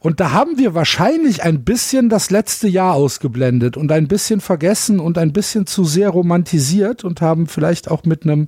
[0.00, 4.98] Und da haben wir wahrscheinlich ein bisschen das letzte Jahr ausgeblendet und ein bisschen vergessen
[4.98, 8.46] und ein bisschen zu sehr romantisiert und haben vielleicht auch mit einem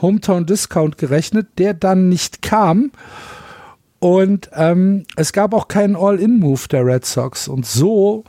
[0.00, 2.92] Hometown Discount gerechnet, der dann nicht kam.
[3.98, 7.48] Und ähm, es gab auch keinen All-In-Move der Red Sox.
[7.48, 8.22] Und so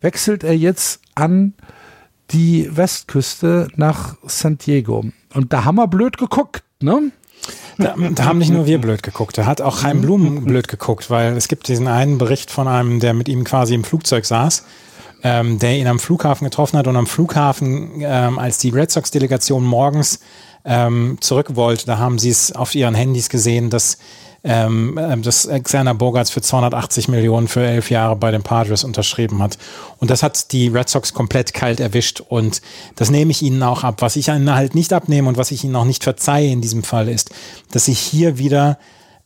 [0.00, 1.52] wechselt er jetzt an
[2.30, 5.04] die Westküste nach San Diego.
[5.34, 7.10] Und da haben wir blöd geguckt, ne?
[7.78, 11.10] Da, da, haben nicht nur wir blöd geguckt, da hat auch Chaim Blum blöd geguckt,
[11.10, 14.64] weil es gibt diesen einen Bericht von einem, der mit ihm quasi im Flugzeug saß,
[15.22, 19.64] ähm, der ihn am Flughafen getroffen hat und am Flughafen, ähm, als die Red Sox-Delegation
[19.64, 20.20] morgens
[20.64, 21.86] ähm, zurück wollte.
[21.86, 23.98] Da haben sie es auf ihren Handys gesehen, dass
[24.44, 29.42] ähm, ähm dass Xander Bogarts für 280 Millionen für elf Jahre bei den Padres unterschrieben
[29.42, 29.58] hat.
[29.98, 32.62] Und das hat die Red Sox komplett kalt erwischt und
[32.96, 34.02] das nehme ich ihnen auch ab.
[34.02, 36.82] Was ich ihnen halt nicht abnehme und was ich ihnen auch nicht verzeihe in diesem
[36.82, 37.30] Fall ist,
[37.72, 38.78] dass sie hier wieder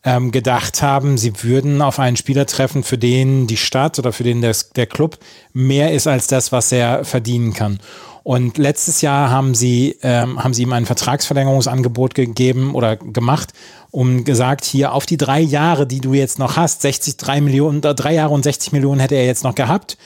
[0.05, 4.25] ähm, gedacht haben, sie würden auf einen Spieler treffen, für den die Stadt oder für
[4.25, 5.18] den der, der Club
[5.53, 7.79] mehr ist als das, was er verdienen kann.
[8.25, 13.53] Und letztes Jahr haben sie, ähm, haben sie ihm ein Vertragsverlängerungsangebot gegeben oder gemacht,
[13.92, 17.83] um gesagt, hier auf die drei Jahre, die du jetzt noch hast, 60, drei Millionen,
[17.85, 19.98] äh, drei Jahre und 60 Millionen hätte er jetzt noch gehabt.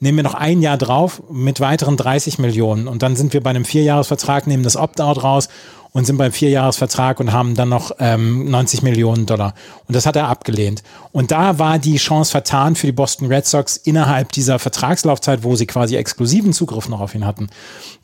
[0.00, 2.88] Nehmen wir noch ein Jahr drauf mit weiteren 30 Millionen.
[2.88, 5.48] Und dann sind wir bei einem Vierjahresvertrag, nehmen das Opt-out raus
[5.92, 9.54] und sind beim Vierjahresvertrag und haben dann noch ähm, 90 Millionen Dollar.
[9.86, 10.82] Und das hat er abgelehnt.
[11.12, 15.56] Und da war die Chance vertan für die Boston Red Sox innerhalb dieser Vertragslaufzeit, wo
[15.56, 17.48] sie quasi exklusiven Zugriff noch auf ihn hatten,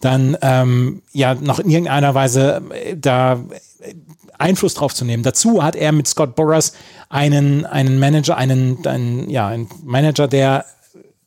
[0.00, 3.40] dann ähm, ja noch in irgendeiner Weise äh, da
[4.38, 5.22] Einfluss drauf zu nehmen.
[5.22, 6.72] Dazu hat er mit Scott Boras
[7.08, 10.64] einen, einen Manager, einen, einen, ja, einen Manager, der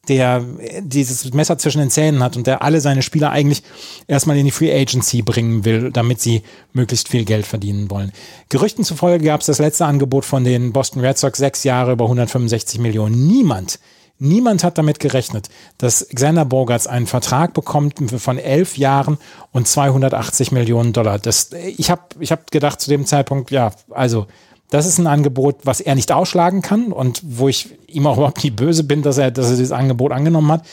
[0.07, 0.43] der
[0.81, 3.63] dieses Messer zwischen den Zähnen hat und der alle seine Spieler eigentlich
[4.07, 8.11] erstmal in die Free Agency bringen will, damit sie möglichst viel Geld verdienen wollen.
[8.49, 12.05] Gerüchten zufolge gab es das letzte Angebot von den Boston Red Sox sechs Jahre über
[12.05, 13.27] 165 Millionen.
[13.27, 13.79] Niemand,
[14.19, 19.17] niemand hat damit gerechnet, dass Xander Bogarts einen Vertrag bekommt von elf Jahren
[19.51, 21.19] und 280 Millionen Dollar.
[21.19, 24.28] Das, ich habe ich hab gedacht zu dem Zeitpunkt, ja, also
[24.69, 28.43] das ist ein Angebot, was er nicht ausschlagen kann und wo ich ihm auch überhaupt
[28.43, 30.65] nicht böse bin, dass er, dass er dieses Angebot angenommen hat.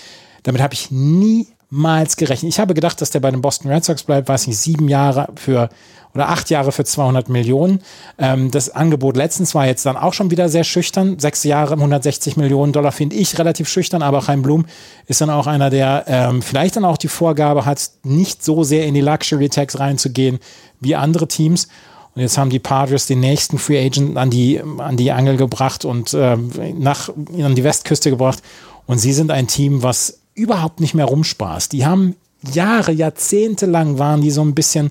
[0.45, 2.53] Damit habe ich niemals gerechnet.
[2.53, 5.29] Ich habe gedacht, dass der bei den Boston Red Sox bleibt, weiß nicht, sieben Jahre
[5.37, 5.69] für
[6.15, 7.81] oder acht Jahre für 200 Millionen.
[8.19, 11.19] Ähm, das Angebot letztens war jetzt dann auch schon wieder sehr schüchtern.
[11.19, 14.67] Sechs Jahre, 160 Millionen Dollar finde ich relativ schüchtern, aber Chaim Blum
[15.07, 18.87] ist dann auch einer, der ähm, vielleicht dann auch die Vorgabe hat, nicht so sehr
[18.87, 20.39] in die Luxury Tax reinzugehen
[20.81, 21.69] wie andere Teams.
[22.15, 25.87] Und jetzt haben die Padres den nächsten Free Agent an die, an die Angel gebracht
[25.87, 28.43] und äh, nach, an die Westküste gebracht.
[28.87, 31.73] Und sie sind ein Team, was überhaupt nicht mehr rumspaßt.
[31.73, 32.17] Die haben
[32.53, 34.91] Jahre, Jahrzehnte lang waren die so ein bisschen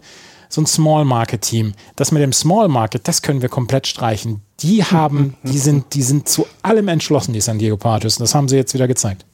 [0.52, 1.74] so ein Small Market Team.
[1.96, 4.42] Das mit dem Small Market, das können wir komplett streichen.
[4.60, 8.18] Die haben, die sind, die sind zu allem entschlossen, die San Diego Padres.
[8.18, 9.26] Und das haben sie jetzt wieder gezeigt.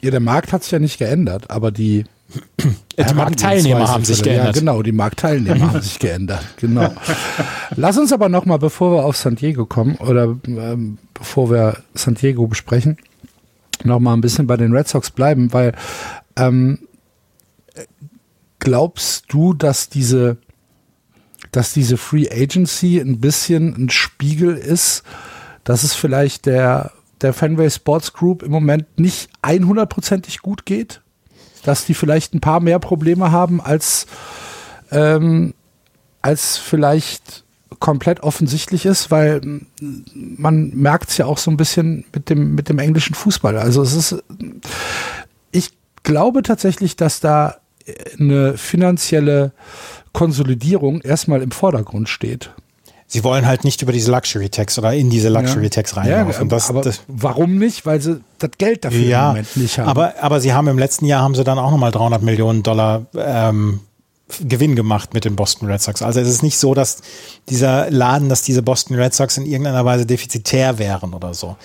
[0.00, 2.04] Ja, der Markt hat sich ja nicht geändert, aber die
[2.98, 4.56] die Marktteilnehmer haben sich geändert.
[4.56, 6.44] Ja, genau, die Marktteilnehmer haben sich geändert.
[6.56, 6.92] Genau.
[7.76, 12.14] Lass uns aber nochmal, bevor wir auf San Diego kommen oder ähm, bevor wir San
[12.14, 12.96] Diego besprechen,
[13.84, 15.74] nochmal ein bisschen bei den Red Sox bleiben, weil
[16.36, 16.78] ähm,
[18.62, 20.38] glaubst du, dass diese,
[21.50, 25.02] dass diese Free Agency ein bisschen ein Spiegel ist,
[25.64, 31.02] dass es vielleicht der, der Fenway Sports Group im Moment nicht 100%ig gut geht?
[31.62, 34.06] dass die vielleicht ein paar mehr Probleme haben als,
[34.90, 35.54] ähm,
[36.20, 37.44] als vielleicht
[37.78, 39.40] komplett offensichtlich ist, weil
[40.14, 43.56] man merkt es ja auch so ein bisschen mit dem, mit dem englischen Fußball.
[43.56, 44.22] Also es ist,
[45.50, 45.70] ich
[46.02, 47.56] glaube tatsächlich, dass da
[48.18, 49.52] eine finanzielle
[50.12, 52.50] Konsolidierung erstmal im Vordergrund steht.
[53.06, 56.08] Sie wollen halt nicht über diese Luxury Tax oder in diese Luxury Tax rein.
[56.08, 57.84] Ja, das, aber das, warum nicht?
[57.84, 59.88] Weil sie das Geld dafür ja, im Moment nicht haben.
[59.88, 63.04] Aber, aber sie haben im letzten Jahr haben sie dann auch nochmal 300 Millionen Dollar
[63.14, 63.80] ähm,
[64.40, 66.00] Gewinn gemacht mit den Boston Red Sox.
[66.00, 67.02] Also es ist nicht so, dass
[67.50, 71.56] dieser Laden, dass diese Boston Red Sox in irgendeiner Weise defizitär wären oder so.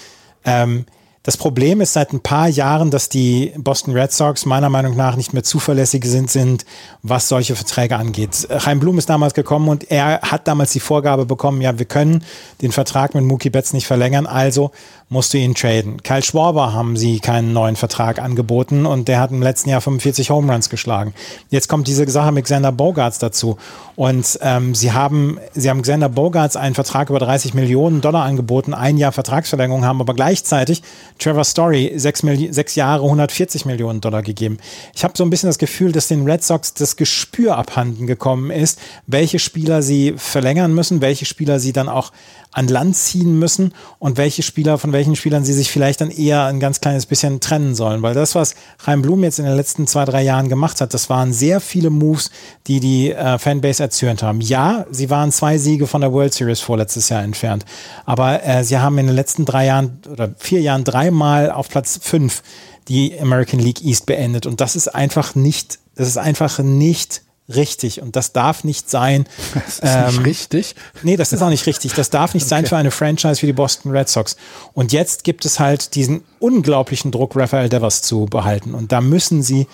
[0.43, 0.85] Ähm,
[1.27, 5.17] das Problem ist seit ein paar Jahren, dass die Boston Red Sox meiner Meinung nach
[5.17, 6.65] nicht mehr zuverlässig sind, sind
[7.03, 8.47] was solche Verträge angeht.
[8.59, 12.23] Chaim Blum ist damals gekommen und er hat damals die Vorgabe bekommen, ja, wir können
[12.61, 14.71] den Vertrag mit Mookie Betts nicht verlängern, also
[15.09, 16.03] musst du ihn traden.
[16.03, 20.29] Kyle Schwarber haben sie keinen neuen Vertrag angeboten und der hat im letzten Jahr 45
[20.29, 21.13] Home Runs geschlagen.
[21.49, 23.57] Jetzt kommt diese Sache mit Xander Bogarts dazu
[23.95, 28.73] und ähm, sie haben sie haben Xander Bogarts einen Vertrag über 30 Millionen Dollar angeboten,
[28.73, 30.83] ein Jahr Vertragsverlängerung haben aber gleichzeitig
[31.19, 34.57] Trevor Story sechs, sechs Jahre 140 Millionen Dollar gegeben.
[34.93, 38.51] Ich habe so ein bisschen das Gefühl, dass den Red Sox das Gespür abhanden gekommen
[38.51, 42.11] ist, welche Spieler sie verlängern müssen, welche Spieler sie dann auch
[42.57, 46.45] an Land ziehen müssen und welche Spieler, von welchen Spielern sie sich vielleicht dann eher
[46.45, 48.01] ein ganz kleines bisschen trennen sollen.
[48.01, 51.07] Weil das, was Chaim Blum jetzt in den letzten zwei, drei Jahren gemacht hat, das
[51.07, 52.31] waren sehr viele Moves,
[52.65, 54.41] die die äh, Fanbase erzürnt haben.
[54.41, 57.63] Ja, sie waren zwei Siege von der World Series vorletztes Jahr entfernt.
[58.05, 61.99] Aber äh, sie haben in den letzten drei Jahren oder vier Jahren dreimal auf Platz
[62.01, 62.41] fünf
[62.87, 64.47] die American League East beendet.
[64.47, 67.21] Und das ist einfach nicht, das ist einfach nicht
[67.53, 69.25] richtig und das darf nicht sein.
[69.53, 70.75] Das ist ähm, nicht richtig.
[71.03, 71.93] Nee, das ist auch nicht richtig.
[71.93, 72.49] Das darf nicht okay.
[72.49, 74.35] sein für eine Franchise wie die Boston Red Sox.
[74.73, 78.73] Und jetzt gibt es halt diesen unglaublichen Druck, Rafael Devers zu behalten.
[78.73, 79.67] Und da müssen sie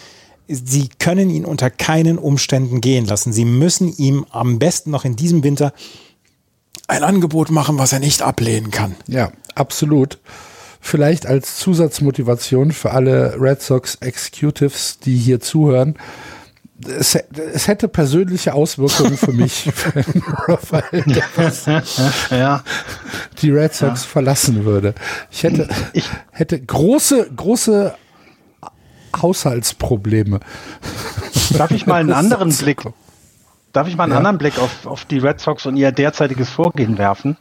[0.48, 3.32] Sie können ihn unter keinen Umständen gehen lassen.
[3.32, 5.74] Sie müssen ihm am besten noch in diesem Winter
[6.88, 8.96] ein Angebot machen, was er nicht ablehnen kann.
[9.08, 10.20] Ja, absolut.
[10.82, 15.96] Vielleicht als Zusatzmotivation für alle Red Sox Executives, die hier zuhören.
[16.88, 21.66] Es, es hätte persönliche Auswirkungen für mich, wenn Rafael Devers
[22.30, 22.64] Ja.
[23.42, 24.94] die Red Sox verlassen würde.
[25.32, 27.94] Ich hätte, Ich- hätte große, große
[29.22, 30.40] Haushaltsprobleme.
[31.58, 32.82] Darf ich mal einen anderen Blick,
[33.74, 34.18] darf ich mal einen Ja.
[34.20, 37.38] anderen Blick auf, auf die Red Sox und ihr derzeitiges Vorgehen werfen?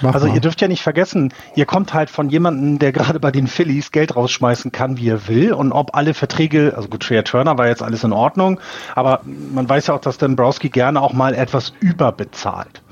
[0.00, 0.34] Mach also mal.
[0.34, 3.90] ihr dürft ja nicht vergessen, ihr kommt halt von jemandem, der gerade bei den Phillies
[3.92, 5.52] Geld rausschmeißen kann, wie er will.
[5.52, 8.58] Und ob alle Verträge, also gut, Trey Turner war jetzt alles in Ordnung,
[8.94, 12.82] aber man weiß ja auch, dass Dombrowski gerne auch mal etwas überbezahlt.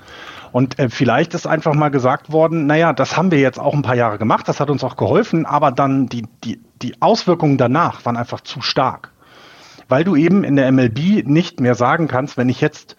[0.53, 3.83] Und äh, vielleicht ist einfach mal gesagt worden, naja, das haben wir jetzt auch ein
[3.83, 8.05] paar Jahre gemacht, das hat uns auch geholfen, aber dann die, die, die Auswirkungen danach
[8.05, 9.11] waren einfach zu stark.
[9.90, 12.96] Weil du eben in der MLB nicht mehr sagen kannst, wenn ich jetzt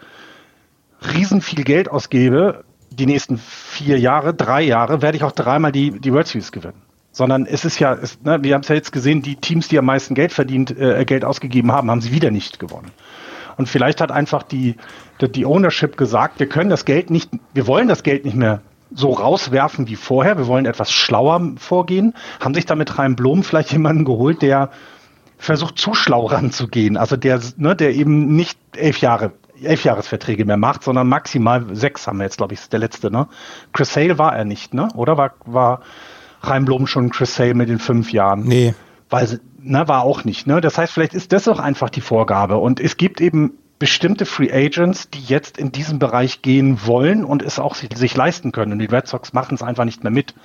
[1.14, 6.00] riesen viel Geld ausgebe, die nächsten vier Jahre, drei Jahre, werde ich auch dreimal die,
[6.00, 6.82] die World Series gewinnen.
[7.14, 9.80] Sondern es ist ja, es, ne, wir haben es ja jetzt gesehen, die Teams, die
[9.80, 12.92] am meisten Geld verdient, äh, Geld ausgegeben haben, haben sie wieder nicht gewonnen.
[13.58, 14.76] Und vielleicht hat einfach die,
[15.22, 18.62] die, die Ownership gesagt, wir können das Geld nicht, wir wollen das Geld nicht mehr
[18.94, 23.72] so rauswerfen wie vorher, wir wollen etwas schlauer vorgehen, haben sich damit Reim Blom vielleicht
[23.72, 24.72] jemanden geholt, der
[25.42, 26.98] versucht zu schlau ranzugehen.
[26.98, 32.06] Also der, ne, der eben nicht elf Jahre, elf Jahresverträge mehr macht, sondern maximal sechs
[32.06, 33.28] haben wir jetzt, glaube ich, ist der letzte, ne?
[33.74, 34.88] Chris Sale war er nicht, ne?
[34.96, 35.82] Oder war, war
[36.42, 38.44] Reimblom schon Chris Sale mit den fünf Jahren?
[38.44, 38.76] Nee.
[39.10, 40.62] Weil, ne, war auch nicht, ne?
[40.62, 42.58] Das heißt, vielleicht ist das auch einfach die Vorgabe.
[42.58, 47.42] Und es gibt eben bestimmte Free Agents, die jetzt in diesem Bereich gehen wollen und
[47.42, 48.74] es auch sich, sich leisten können.
[48.74, 50.36] Und die Red Sox machen es einfach nicht mehr mit,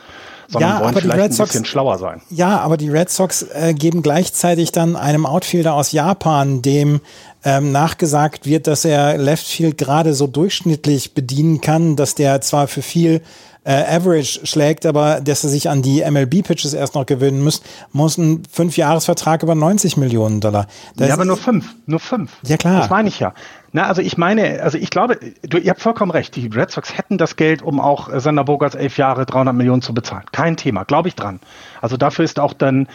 [0.48, 2.22] sondern Ja, wollen vielleicht Red ein Sox- bisschen schlauer sein.
[2.30, 7.02] Ja, aber die Red Sox äh, geben gleichzeitig dann einem Outfielder aus Japan, dem
[7.44, 12.68] ähm, nachgesagt wird, dass er Left Field gerade so durchschnittlich bedienen kann, dass der zwar
[12.68, 13.20] für viel
[13.66, 18.16] äh, Average schlägt, aber dass er sich an die MLB-Pitches erst noch gewöhnen muss, muss
[18.16, 20.68] ein Fünfjahresvertrag über 90 Millionen Dollar.
[20.94, 22.30] Das ja, aber nur fünf, nur fünf.
[22.44, 22.80] Ja, klar.
[22.80, 23.34] Das meine ich ja.
[23.72, 26.36] Na, also ich meine, also ich glaube, du, ihr habt vollkommen recht.
[26.36, 29.82] Die Red Sox hätten das Geld, um auch äh, Sander Bogarts elf Jahre 300 Millionen
[29.82, 30.24] zu bezahlen.
[30.30, 31.40] Kein Thema, glaube ich dran.
[31.82, 32.86] Also dafür ist auch dann,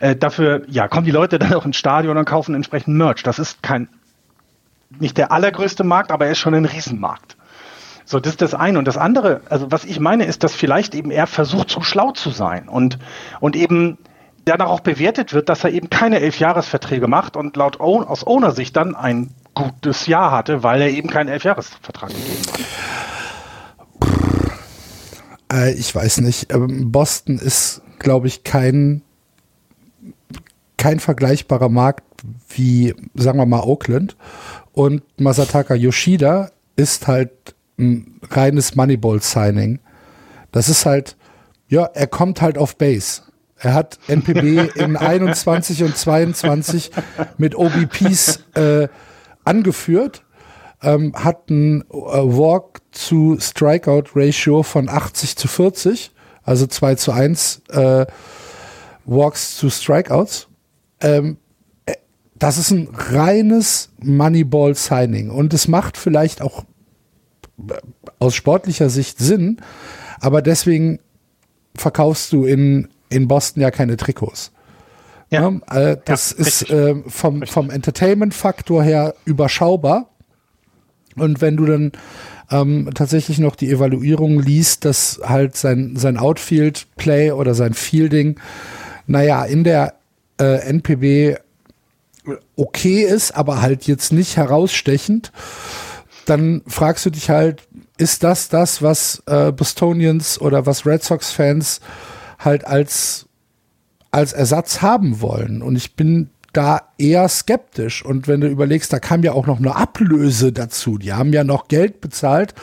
[0.00, 3.22] äh, dafür, ja, kommen die Leute dann auch ins Stadion und kaufen entsprechend Merch.
[3.22, 3.88] Das ist kein,
[4.98, 7.35] nicht der allergrößte Markt, aber er ist schon ein Riesenmarkt.
[8.08, 8.78] So, das ist das eine.
[8.78, 12.12] Und das andere, also was ich meine, ist, dass vielleicht eben er versucht, zu schlau
[12.12, 12.98] zu sein und,
[13.40, 13.98] und eben
[14.44, 18.76] danach auch bewertet wird, dass er eben keine Elfjahresverträge macht und laut Own, aus Owner-Sicht
[18.76, 22.60] dann ein gutes Jahr hatte, weil er eben keinen Elfjahresvertrag gegeben hat.
[25.52, 26.52] Äh, ich weiß nicht.
[26.54, 29.02] Ähm, Boston ist, glaube ich, kein,
[30.76, 32.04] kein vergleichbarer Markt
[32.48, 34.16] wie, sagen wir mal, Oakland.
[34.72, 39.80] Und Masataka Yoshida ist halt ein reines Moneyball-Signing.
[40.52, 41.16] Das ist halt,
[41.68, 43.22] ja, er kommt halt auf Base.
[43.58, 46.90] Er hat NPB in 21 und 22
[47.38, 48.88] mit OBPs äh,
[49.44, 50.24] angeführt,
[50.82, 56.12] ähm, hat ein äh, Walk zu Strikeout Ratio von 80 zu 40,
[56.42, 58.06] also 2 zu 1 äh,
[59.04, 60.48] Walks zu Strikeouts.
[61.00, 61.38] Ähm,
[61.86, 61.94] äh,
[62.34, 66.64] das ist ein reines Moneyball Signing und es macht vielleicht auch
[68.18, 69.58] aus sportlicher Sicht Sinn,
[70.20, 70.98] aber deswegen
[71.74, 74.52] verkaufst du in, in Boston ja keine Trikots.
[75.30, 75.52] Ja.
[75.70, 80.10] Ja, äh, das Ja, ist äh, vom, vom Entertainment-Faktor her überschaubar.
[81.16, 81.92] Und wenn du dann
[82.50, 88.38] ähm, tatsächlich noch die Evaluierung liest, dass halt sein, sein Outfield-Play oder sein Fielding,
[89.06, 89.94] naja, in der
[90.38, 91.38] äh, NPB
[92.56, 95.32] okay ist, aber halt jetzt nicht herausstechend,
[96.26, 97.62] dann fragst du dich halt,
[97.98, 101.80] ist das das, was äh, Bostonians oder was Red Sox-Fans
[102.38, 103.26] halt als,
[104.10, 105.62] als Ersatz haben wollen?
[105.62, 108.04] Und ich bin da eher skeptisch.
[108.04, 110.98] Und wenn du überlegst, da kam ja auch noch eine Ablöse dazu.
[110.98, 112.54] Die haben ja noch Geld bezahlt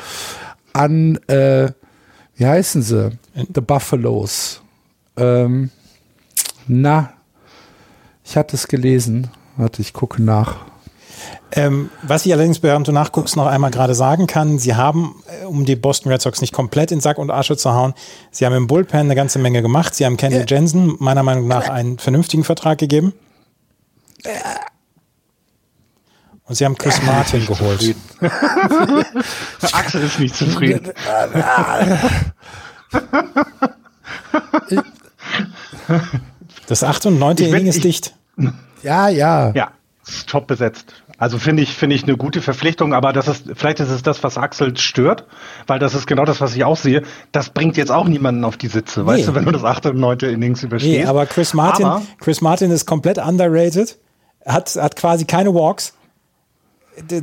[0.74, 1.72] an, äh,
[2.36, 3.12] wie heißen sie?
[3.36, 4.62] The Buffaloes.
[5.16, 5.70] Ähm,
[6.68, 7.14] na,
[8.24, 9.30] ich hatte es gelesen.
[9.58, 10.66] Warte, ich gucke nach.
[11.52, 15.46] Ähm, was ich allerdings, während du nachguckst, noch einmal gerade sagen kann, sie haben, äh,
[15.46, 17.94] um die Boston Red Sox nicht komplett in Sack und Asche zu hauen,
[18.32, 19.94] sie haben im Bullpen eine ganze Menge gemacht.
[19.96, 20.46] Sie haben Kenley Ja.
[20.48, 23.14] Jensen meiner Meinung nach einen vernünftigen Vertrag gegeben.
[26.46, 27.96] Und sie haben Chris Martin geholt.
[29.72, 30.92] Axel ist nicht zufrieden.
[36.68, 38.16] Das achte und neunte Ich werd- Inning ist ich- dicht.
[38.82, 39.52] Ja, ja.
[39.54, 39.72] Ja.
[40.06, 41.03] ist top besetzt.
[41.24, 44.24] Also finde ich, finde ich eine gute Verpflichtung, aber das ist, vielleicht ist es das,
[44.26, 45.24] was Axel stört,
[45.68, 47.04] weil das ist genau das, was ich auch sehe.
[47.32, 49.06] Das bringt jetzt auch niemanden auf die Sitze, nee.
[49.06, 51.00] weißt du, wenn du das achte und neunte Innings überstehst.
[51.00, 53.98] Nee, aber Chris Martin, aber, Chris Martin ist komplett underrated,
[54.46, 55.94] hat, hat quasi keine Walks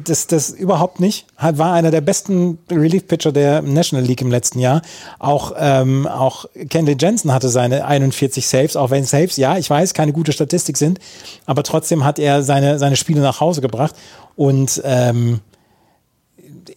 [0.04, 1.26] das, das überhaupt nicht.
[1.38, 4.82] War einer der besten Relief-Pitcher der National League im letzten Jahr.
[5.18, 9.94] Auch, ähm, auch Kenley Jensen hatte seine 41 Saves, auch wenn Saves, ja, ich weiß,
[9.94, 10.98] keine gute Statistik sind,
[11.46, 13.94] aber trotzdem hat er seine, seine Spiele nach Hause gebracht.
[14.36, 15.40] Und ähm,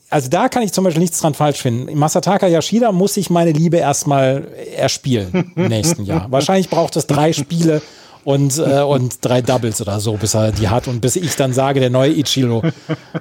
[0.09, 1.97] also da kann ich zum Beispiel nichts dran falsch finden.
[1.97, 6.27] Masataka Yashida muss sich meine Liebe erstmal erspielen im nächsten Jahr.
[6.31, 7.81] Wahrscheinlich braucht es drei Spiele,
[8.23, 11.53] und, äh, und drei Doubles oder so, bis er die hat und bis ich dann
[11.53, 12.63] sage, der neue Ichiro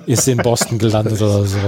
[0.07, 1.59] ist in Boston gelandet oder so.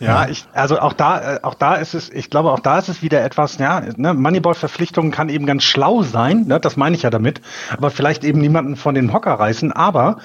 [0.00, 2.88] Ja, ich, also auch da, äh, auch da ist es, ich glaube, auch da ist
[2.88, 7.02] es wieder etwas, ja, ne, Moneyball-Verpflichtungen kann eben ganz schlau sein, ne, das meine ich
[7.02, 7.40] ja damit,
[7.70, 10.18] aber vielleicht eben niemanden von den Hocker reißen, aber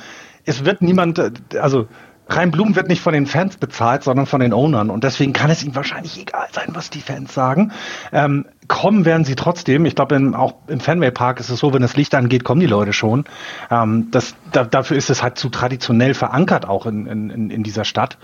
[0.46, 1.88] es wird niemand, äh, also
[2.30, 4.92] Rein Blum wird nicht von den Fans bezahlt, sondern von den Ownern.
[4.92, 7.72] Und deswegen kann es ihm wahrscheinlich egal sein, was die Fans sagen.
[8.12, 9.86] Ähm, kommen werden sie trotzdem.
[9.86, 12.68] Ich glaube, auch im Fanway Park ist es so, wenn das Licht angeht, kommen die
[12.68, 13.26] Leute schon.
[13.70, 17.84] Ähm, das, da, dafür ist es halt zu traditionell verankert auch in, in, in dieser
[17.84, 18.18] Stadt.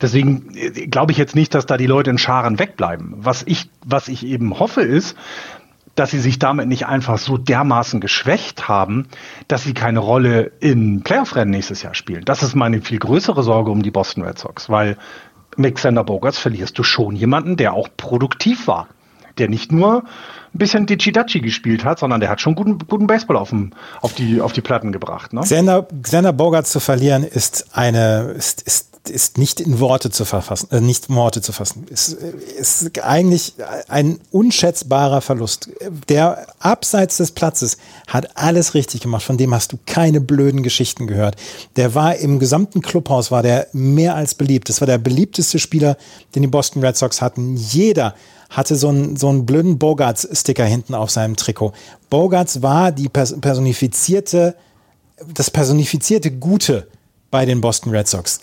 [0.00, 3.14] Deswegen äh, glaube ich jetzt nicht, dass da die Leute in Scharen wegbleiben.
[3.18, 5.16] Was ich, was ich eben hoffe ist,
[5.94, 9.06] dass sie sich damit nicht einfach so dermaßen geschwächt haben,
[9.48, 12.24] dass sie keine Rolle in Playoff-Rennen nächstes Jahr spielen.
[12.24, 14.96] Das ist meine viel größere Sorge um die Boston Red Sox, weil
[15.56, 18.88] mit Xander Bogarts verlierst du schon jemanden, der auch produktiv war.
[19.40, 20.04] Der nicht nur
[20.54, 24.12] ein bisschen Dichidachi gespielt hat, sondern der hat schon guten, guten Baseball auf, dem, auf,
[24.14, 25.32] die, auf die Platten gebracht.
[25.32, 25.40] Ne?
[25.40, 30.68] Xander, Xander Bogarts zu verlieren ist eine, ist, ist ist nicht in Worte zu verfassen,
[30.70, 31.86] äh, nicht Worte zu fassen.
[31.88, 33.54] Ist, ist eigentlich
[33.88, 35.70] ein unschätzbarer Verlust.
[36.08, 39.22] Der abseits des Platzes hat alles richtig gemacht.
[39.22, 41.36] Von dem hast du keine blöden Geschichten gehört.
[41.76, 44.68] Der war im gesamten Clubhaus war der mehr als beliebt.
[44.68, 45.96] Das war der beliebteste Spieler,
[46.34, 47.56] den die Boston Red Sox hatten.
[47.56, 48.14] Jeder
[48.50, 51.72] hatte so einen, so einen blöden Bogarts-Sticker hinten auf seinem Trikot.
[52.10, 54.54] Bogarts war die personifizierte,
[55.32, 56.88] das personifizierte Gute
[57.30, 58.40] bei den Boston Red Sox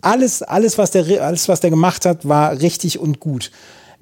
[0.00, 3.50] alles, alles, was der, alles, was der gemacht hat, war richtig und gut.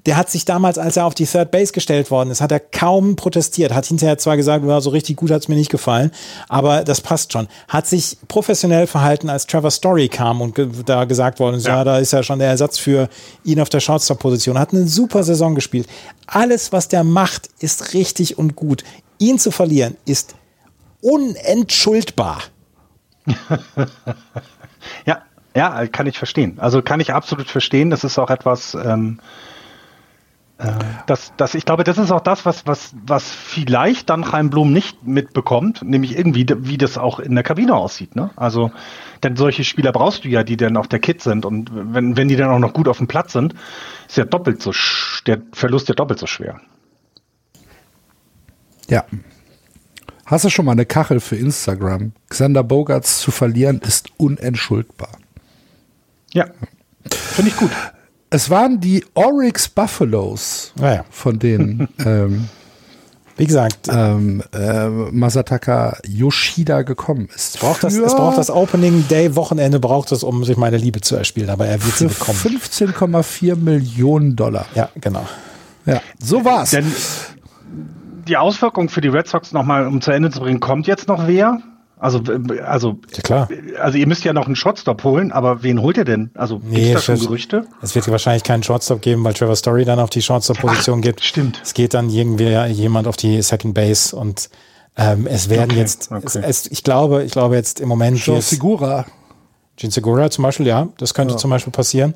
[0.07, 2.61] Der hat sich damals, als er auf die Third Base gestellt worden ist, hat er
[2.61, 6.11] kaum protestiert, hat hinterher zwar gesagt, ja, so richtig gut hat es mir nicht gefallen,
[6.47, 7.49] aber das passt schon.
[7.67, 11.79] Hat sich professionell verhalten, als Trevor Story kam und ge da gesagt worden ist, ja.
[11.79, 11.83] ja.
[11.83, 13.09] da ist ja schon der Ersatz für
[13.43, 14.57] ihn auf der Shortstop-Position.
[14.57, 15.87] Hat eine super Saison gespielt.
[16.25, 18.85] Alles, was der macht, ist richtig und gut.
[19.19, 20.35] Ihn zu verlieren, ist
[21.01, 22.43] unentschuldbar.
[25.05, 25.21] ja,
[25.53, 26.59] ja, kann ich verstehen.
[26.59, 27.89] Also kann ich absolut verstehen.
[27.89, 29.56] Das ist auch etwas, ähm, äh,
[31.05, 34.73] das, das, ich glaube, das ist auch das, was, was, was vielleicht dann Chaim Blum
[34.73, 38.15] nicht mitbekommt, nämlich irgendwie, wie das auch in der Kabine aussieht.
[38.15, 38.31] Ne?
[38.35, 38.71] Also,
[39.21, 41.45] denn solche Spieler brauchst du ja, die dann auf der Kit sind.
[41.45, 43.53] Und wenn, wenn die dann auch noch gut auf dem Platz sind,
[44.07, 44.71] ist ja doppelt so,
[45.27, 46.59] der Verlust ja doppelt so schwer.
[48.89, 49.05] Ja.
[50.25, 52.13] Hast du schon mal eine Kachel für Instagram?
[52.29, 55.19] Xander Bogarts zu verlieren ist unentschuldbar.
[56.33, 56.47] Ja,
[57.11, 57.71] finde ich gut.
[58.29, 61.05] Es waren die Oryx Buffaloes, ah, ja.
[61.09, 62.49] von denen, ähm,
[63.37, 67.55] wie gesagt, ähm, äh, Masataka Yoshida gekommen ist.
[67.55, 70.99] Es braucht, das, es braucht das Opening Day Wochenende, braucht es, um sich meine Liebe
[71.01, 72.37] zu erspielen, aber er wird sie bekommen.
[72.37, 74.65] 15,4 Millionen Dollar.
[74.75, 75.25] Ja, genau.
[75.85, 76.71] Ja, so war's.
[76.71, 76.91] Denn
[78.27, 81.27] die Auswirkung für die Red Sox nochmal, um zu Ende zu bringen, kommt jetzt noch
[81.27, 81.61] wer?
[81.99, 82.21] Also,
[82.63, 83.49] also, ja, klar.
[83.81, 86.29] also ihr müsst ja noch einen Shotstop holen, aber wen holt ihr denn?
[86.35, 87.67] Also nee, gibt es da schon Gerüchte?
[87.81, 91.23] Es wird wahrscheinlich keinen Shotstop geben, weil Trevor Story dann auf die Shotstop-Position geht.
[91.23, 91.59] Stimmt.
[91.63, 94.49] Es geht dann irgendwie jemand auf die Second Base und
[94.95, 96.21] ähm, es werden okay, jetzt, okay.
[96.23, 98.23] Es, es, ich glaube, ich glaube jetzt im Moment.
[98.23, 99.05] Joe Segura.
[99.75, 101.37] Gene Segura zum Beispiel, ja, das könnte ja.
[101.37, 102.15] zum Beispiel passieren.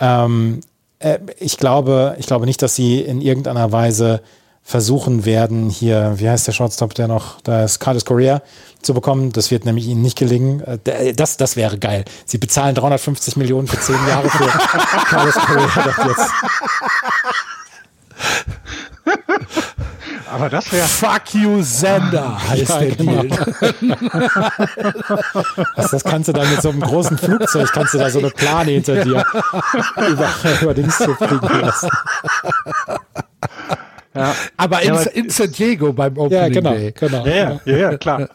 [0.00, 0.60] Ähm,
[0.98, 4.22] äh, ich glaube, ich glaube nicht, dass sie in irgendeiner Weise
[4.66, 8.42] versuchen werden, hier, wie heißt der Shortstop, der noch, da ist Carlos Correa
[8.82, 9.30] zu bekommen.
[9.30, 10.60] Das wird nämlich ihnen nicht gelingen.
[10.60, 12.04] Äh, das, das wäre geil.
[12.24, 14.44] Sie bezahlen 350 Millionen für zehn Jahre für
[15.06, 16.30] Carlos Correa doch jetzt.
[20.32, 20.86] Aber das wäre.
[20.88, 23.22] Fuck you, Sender heißt ja, der genau.
[23.22, 23.48] Deal.
[25.76, 28.30] das, das kannst du dann mit so einem großen Flugzeug, kannst du da so eine
[28.30, 29.24] Plane hinter dir
[30.08, 30.28] über,
[30.60, 31.88] über Dings zu fliegen lassen.
[34.16, 34.34] Ja.
[34.56, 36.92] Aber in, ja, in, San Diego beim Opening ja, genau, Day.
[36.92, 37.26] Genau.
[37.26, 38.28] Ja, ja, ja, klar.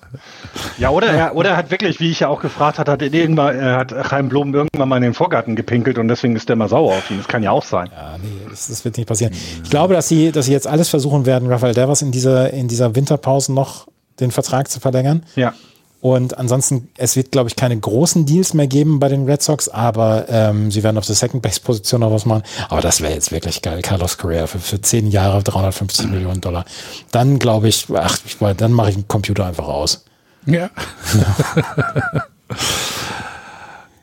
[0.78, 3.58] Ja, oder er, oder er hat wirklich, wie ich ja auch gefragt hat, hat irgendwann,
[3.58, 6.70] er hat Chaim Blum irgendwann mal in den Vorgarten gepinkelt und deswegen ist der mal
[6.70, 7.18] sauer auf ihn.
[7.18, 7.90] Das kann ja auch sein.
[7.92, 9.34] Ja, nee, das, das wird nicht passieren.
[9.64, 12.68] Ich glaube, dass sie, dass sie jetzt alles versuchen werden, Rafael Devers in dieser, in
[12.68, 13.88] dieser Winterpause noch
[14.20, 15.24] den Vertrag zu verlängern.
[15.36, 15.54] Ja.
[16.02, 19.70] Und ansonsten, es wird, glaube ich, keine großen Deals mehr geben bei den Red Sox,
[19.70, 22.42] aber ähm, sie werden auf der Second Base Position noch was machen.
[22.70, 23.82] Aber das wäre jetzt wirklich geil.
[23.84, 26.12] Carlos Correa für, für zehn Jahre 350 mhm.
[26.12, 26.66] Millionen Dollar.
[27.12, 30.06] Dann glaube ich, ach, ich, dann mache ich den Computer einfach aus.
[30.48, 30.72] Ja.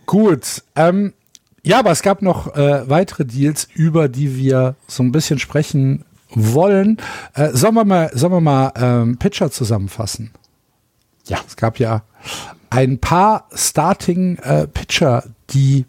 [0.07, 0.63] Gut.
[0.77, 1.13] Ähm,
[1.65, 6.05] ja, aber es gab noch äh, weitere Deals, über die wir so ein bisschen sprechen
[6.31, 6.99] wollen.
[7.35, 10.31] Äh, sollen wir mal, sollen wir mal ähm, Pitcher zusammenfassen?
[11.29, 11.39] Ja.
[11.47, 12.03] Es gab ja
[12.71, 15.87] ein paar Starting-Pitcher, äh, die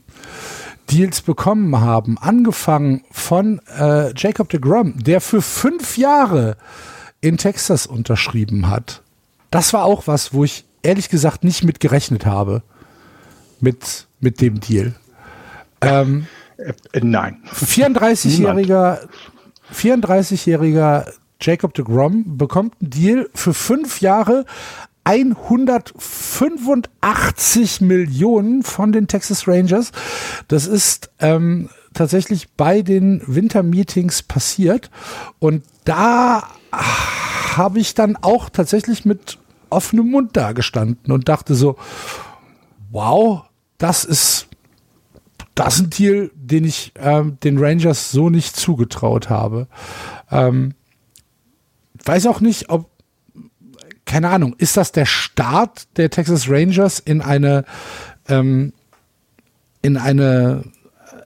[0.92, 2.18] Deals bekommen haben.
[2.18, 6.58] Angefangen von äh, Jacob de Grom, der für fünf Jahre
[7.22, 9.02] in Texas unterschrieben hat.
[9.52, 12.64] Das war auch was, wo ich ehrlich gesagt nicht mit gerechnet habe.
[13.60, 14.96] Mit, mit dem Deal.
[15.82, 16.28] Ähm,
[16.58, 17.44] äh, nein.
[17.54, 19.00] 34-jähriger
[19.74, 21.06] 34-jähriger
[21.42, 24.46] Jacob de Grom bekommt einen Deal für fünf Jahre
[25.10, 29.92] 185 Millionen von den Texas Rangers.
[30.48, 34.92] Das ist ähm, tatsächlich bei den Wintermeetings passiert.
[35.40, 39.40] Und da habe ich dann auch tatsächlich mit
[39.72, 41.76] offenem Mund dagestanden und dachte so,
[42.92, 43.46] wow,
[43.80, 44.46] das ist
[45.56, 49.68] das ist ein Deal, den ich ähm, den Rangers so nicht zugetraut habe.
[50.32, 50.76] Ähm,
[52.06, 52.92] weiß auch nicht, ob
[54.10, 57.64] keine Ahnung, ist das der Start der Texas Rangers in eine
[58.28, 58.74] ähm,
[59.82, 60.64] in eine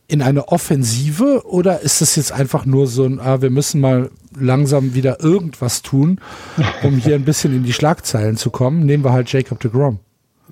[0.08, 4.12] in eine Offensive oder ist das jetzt einfach nur so ein, ah, wir müssen mal
[4.38, 6.20] langsam wieder irgendwas tun,
[6.84, 8.86] um hier ein bisschen in die Schlagzeilen zu kommen?
[8.86, 10.00] Nehmen wir halt Jacob de Grom.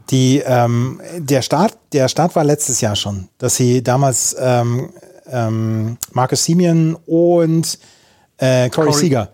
[0.10, 4.90] Die, ähm, der, Start, der Start war letztes Jahr schon, dass sie damals ähm,
[5.28, 7.78] ähm, Marcus Simeon und
[8.38, 9.30] äh, Corey, Corey Seager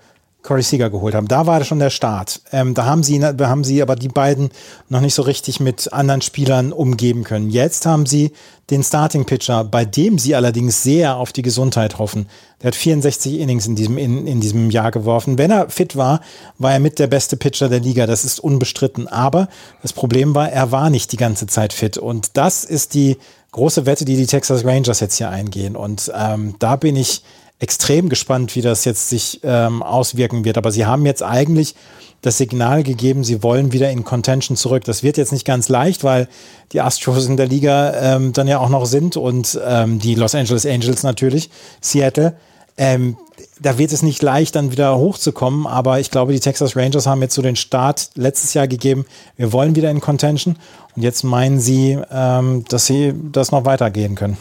[0.47, 1.27] Corey Seager geholt haben.
[1.27, 2.41] Da war schon der Start.
[2.53, 4.49] Ähm, da haben sie, haben sie aber die beiden
[4.87, 7.49] noch nicht so richtig mit anderen Spielern umgeben können.
[7.49, 8.31] Jetzt haben sie
[8.69, 12.27] den Starting Pitcher, bei dem sie allerdings sehr auf die Gesundheit hoffen.
[12.61, 15.37] Der hat 64 Innings in diesem, in, in diesem Jahr geworfen.
[15.37, 16.21] Wenn er fit war,
[16.57, 18.07] war er mit der beste Pitcher der Liga.
[18.07, 19.09] Das ist unbestritten.
[19.09, 19.49] Aber
[19.81, 21.97] das Problem war, er war nicht die ganze Zeit fit.
[21.97, 23.17] Und das ist die
[23.51, 25.75] große Wette, die die Texas Rangers jetzt hier eingehen.
[25.75, 27.21] Und ähm, da bin ich
[27.59, 30.57] extrem gespannt, wie das jetzt sich ähm, auswirken wird.
[30.57, 31.75] Aber sie haben jetzt eigentlich
[32.21, 34.83] das Signal gegeben, sie wollen wieder in Contention zurück.
[34.85, 36.27] Das wird jetzt nicht ganz leicht, weil
[36.71, 40.35] die Astros in der Liga ähm, dann ja auch noch sind und ähm, die Los
[40.35, 41.49] Angeles Angels natürlich,
[41.81, 42.35] Seattle.
[42.75, 43.17] Ähm,
[43.59, 47.21] da wird es nicht leicht, dann wieder hochzukommen, aber ich glaube, die Texas Rangers haben
[47.21, 49.05] jetzt so den Start letztes Jahr gegeben.
[49.35, 50.57] Wir wollen wieder in Contention
[50.95, 54.37] und jetzt meinen sie, ähm, dass sie das noch weitergehen können.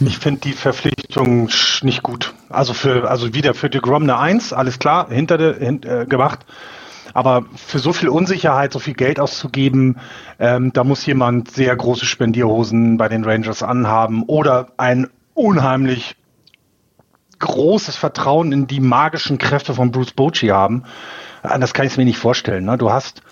[0.00, 1.50] Ich finde die Verpflichtung
[1.82, 2.32] nicht gut.
[2.48, 6.06] Also für, also wieder für de Grom eine Eins, alles klar, hinter de, hin, äh,
[6.06, 6.40] gemacht.
[7.12, 9.98] Aber für so viel Unsicherheit, so viel Geld auszugeben,
[10.38, 16.16] ähm, da muss jemand sehr große Spendierhosen bei den Rangers anhaben oder ein unheimlich
[17.38, 20.84] großes Vertrauen in die magischen Kräfte von Bruce Bochy haben.
[21.42, 22.64] Das kann ich mir nicht vorstellen.
[22.64, 22.78] Ne?
[22.78, 23.22] Du hast,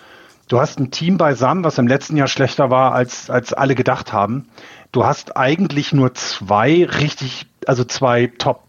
[0.48, 4.12] du hast ein Team beisammen, was im letzten Jahr schlechter war, als, als alle gedacht
[4.12, 4.46] haben
[4.92, 8.64] du hast eigentlich nur zwei richtig, also zwei Top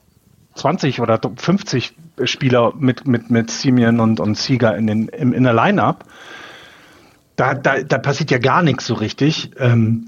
[0.55, 5.33] 20 oder Top 50 Spieler mit, mit, mit Simeon und, und Sieger in, den, im,
[5.33, 6.03] in der Line-Up.
[7.35, 9.51] Da, da, da passiert ja gar nichts so richtig.
[9.57, 10.07] Ähm,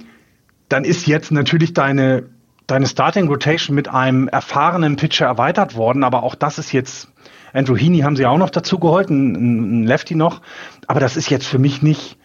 [0.68, 2.24] dann ist jetzt natürlich deine,
[2.68, 7.10] deine Starting Rotation mit einem erfahrenen Pitcher erweitert worden, aber auch das ist jetzt,
[7.54, 10.42] Andrew Heaney haben sie auch noch dazu geholt, ein, ein Lefty noch,
[10.88, 12.18] aber das ist jetzt für mich nicht,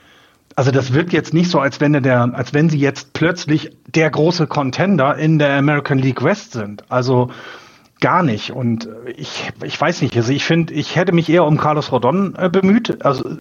[0.55, 4.11] also das wirkt jetzt nicht so, als wenn der, als wenn sie jetzt plötzlich der
[4.11, 6.85] große Contender in der American League West sind.
[6.91, 7.31] Also
[8.01, 8.53] gar nicht.
[8.53, 10.16] Und ich, ich weiß nicht.
[10.16, 13.05] Also ich finde, ich hätte mich eher um Carlos Rodon äh, bemüht.
[13.05, 13.37] Also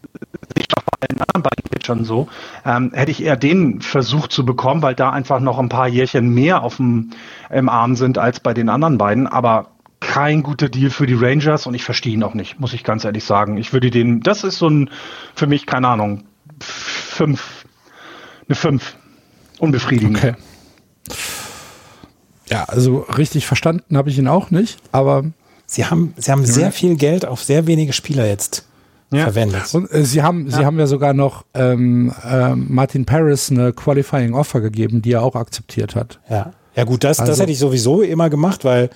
[0.57, 2.27] ich bei allen anderen beiden Pitchern so.
[2.65, 6.33] Ähm, hätte ich eher den versucht zu bekommen, weil da einfach noch ein paar Jährchen
[6.33, 7.11] mehr auf dem
[7.49, 9.27] im Arm sind als bei den anderen beiden.
[9.27, 9.74] Aber
[10.15, 13.03] kein guter Deal für die Rangers und ich verstehe ihn auch nicht, muss ich ganz
[13.03, 13.57] ehrlich sagen.
[13.57, 14.89] Ich würde den, das ist so ein,
[15.35, 16.23] für mich, keine Ahnung,
[16.61, 17.65] fünf.
[18.47, 18.95] Eine fünf.
[19.59, 20.17] Unbefriedigend.
[20.17, 20.33] Okay.
[22.49, 25.25] Ja, also richtig verstanden habe ich ihn auch nicht, aber.
[25.65, 28.65] Sie haben, sie haben sehr viel Geld auf sehr wenige Spieler jetzt
[29.11, 29.23] ja.
[29.23, 29.73] verwendet.
[29.73, 30.57] Und äh, sie haben, ja.
[30.57, 35.23] sie haben ja sogar noch ähm, äh, Martin Paris eine Qualifying Offer gegeben, die er
[35.23, 36.19] auch akzeptiert hat.
[36.29, 38.89] Ja, ja gut, das, also, das hätte ich sowieso immer gemacht, weil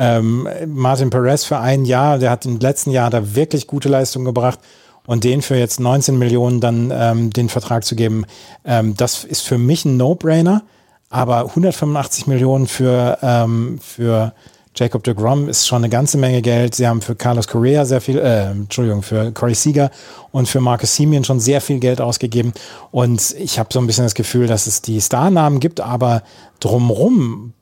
[0.00, 4.24] ähm, Martin Perez für ein Jahr, der hat im letzten Jahr da wirklich gute Leistung
[4.24, 4.58] gebracht
[5.06, 8.24] und den für jetzt 19 Millionen dann ähm, den Vertrag zu geben,
[8.64, 10.62] ähm, das ist für mich ein No-Brainer.
[11.10, 14.32] Aber 185 Millionen für, ähm, für
[14.76, 16.76] Jacob de Grom ist schon eine ganze Menge Geld.
[16.76, 19.90] Sie haben für Carlos Correa sehr viel, äh, Entschuldigung, für Corey Seager
[20.30, 22.52] und für Marcus Simeon schon sehr viel Geld ausgegeben.
[22.92, 26.22] Und ich habe so ein bisschen das Gefühl, dass es die Starnamen gibt, aber
[26.60, 27.52] drumrum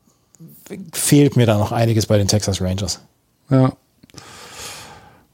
[0.93, 3.01] fehlt mir da noch einiges bei den Texas Rangers.
[3.51, 3.73] Ja.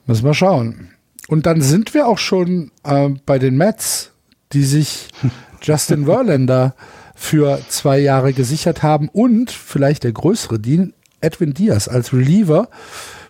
[0.07, 0.91] Müssen wir schauen.
[1.29, 4.11] Und dann sind wir auch schon äh, bei den Mets,
[4.53, 5.09] die sich
[5.63, 6.75] Justin Verlander
[7.15, 12.69] für zwei Jahre gesichert haben und vielleicht der größere Deal, Edwin Diaz als Reliever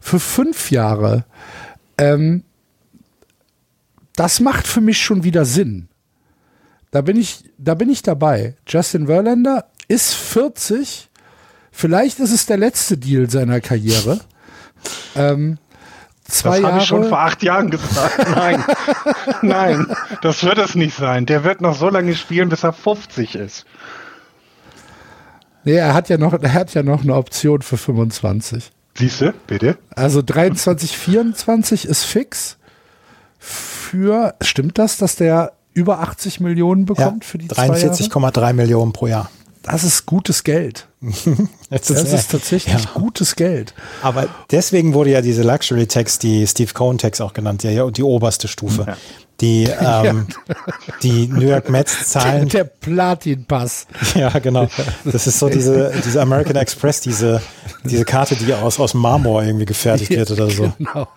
[0.00, 1.24] für fünf Jahre.
[1.98, 2.42] Ähm,
[4.16, 5.88] das macht für mich schon wieder Sinn.
[6.90, 8.56] Da bin ich, da bin ich dabei.
[8.66, 11.10] Justin Verlander ist 40.
[11.76, 14.20] Vielleicht ist es der letzte Deal seiner Karriere.
[15.16, 15.58] Ähm,
[16.26, 18.28] zwei das habe ich schon vor acht Jahren gesagt.
[18.36, 18.64] Nein,
[19.42, 19.86] nein,
[20.22, 21.26] das wird es nicht sein.
[21.26, 23.66] Der wird noch so lange spielen, bis er 50 ist.
[25.64, 28.70] Nee, er hat ja noch, er hat ja noch eine Option für 25.
[28.96, 29.76] Siehst du, bitte?
[29.96, 32.56] Also 23, 24 ist fix.
[33.40, 37.78] Für, stimmt das, dass der über 80 Millionen bekommt Ja, für die zwei Jahre?
[37.78, 39.28] 43,3 Millionen pro Jahr.
[39.64, 40.86] Das ist gutes Geld.
[41.00, 41.24] Das
[41.88, 42.90] Das ist tatsächlich Ja.
[42.94, 43.74] gutes Geld.
[44.02, 47.90] Aber deswegen wurde ja diese Luxury Tax, die Steve Cohen Tax auch genannt, ja, ja
[47.90, 48.96] die oberste Stufe.
[49.40, 50.28] Die, ähm,
[51.02, 52.48] die New York Mets zahlen.
[52.48, 53.86] Der Platin-Pass.
[54.14, 54.68] Ja, genau.
[55.04, 57.42] Das ist so diese, diese American Express, diese,
[57.84, 60.72] diese Karte, die aus, aus Marmor irgendwie gefertigt wird oder so.
[60.78, 61.08] Genau.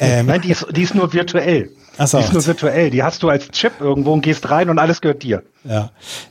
[0.00, 1.70] Ähm, Nein, die ist, die ist nur virtuell.
[1.98, 2.18] Ach so.
[2.18, 2.90] Die ist nur virtuell.
[2.90, 5.42] Die hast du als Chip irgendwo und gehst rein und alles gehört dir.
[5.64, 5.90] Ja.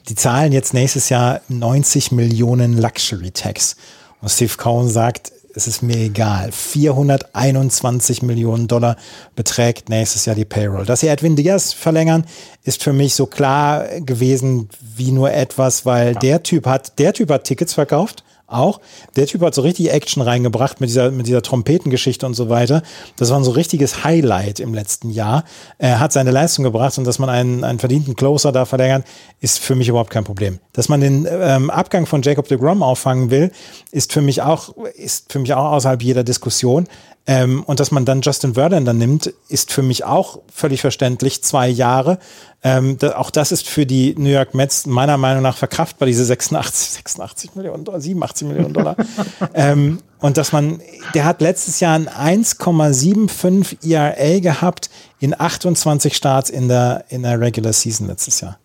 [0.09, 3.75] Die zahlen jetzt nächstes Jahr 90 Millionen Luxury Tax.
[4.21, 6.51] Und Steve Cohen sagt, es ist mir egal.
[6.51, 8.97] 421 Millionen Dollar
[9.35, 10.85] beträgt nächstes Jahr die Payroll.
[10.85, 12.25] Dass sie Edwin Diaz verlängern,
[12.63, 17.29] ist für mich so klar gewesen wie nur etwas, weil der Typ hat, der Typ
[17.31, 18.23] hat Tickets verkauft.
[18.47, 18.79] Auch.
[19.15, 22.83] Der Typ hat so richtig Action reingebracht mit dieser, mit dieser Trompetengeschichte und so weiter.
[23.17, 25.45] Das war ein so richtiges Highlight im letzten Jahr.
[25.79, 29.03] Er hat seine Leistung gebracht und dass man einen, einen verdienten Closer da verlängert,
[29.39, 30.59] ist für mich überhaupt kein Problem.
[30.73, 33.51] Dass man den ähm, Abgang von Jacob de Grom auffangen will,
[33.91, 36.87] ist für mich auch, ist für mich auch außerhalb jeder Diskussion.
[37.27, 41.43] Ähm, und dass man dann Justin Verlander nimmt, ist für mich auch völlig verständlich.
[41.43, 42.19] Zwei Jahre.
[42.63, 46.23] Ähm, da, auch das ist für die New York Mets meiner Meinung nach verkraftbar, diese
[46.23, 48.95] 86, 86 Millionen Dollar, 87 Millionen Dollar.
[49.55, 50.81] ähm, und dass man,
[51.15, 52.09] der hat letztes Jahr ein
[52.43, 58.59] 1,75 ERA gehabt in 28 Starts in der, in der Regular Season letztes Jahr.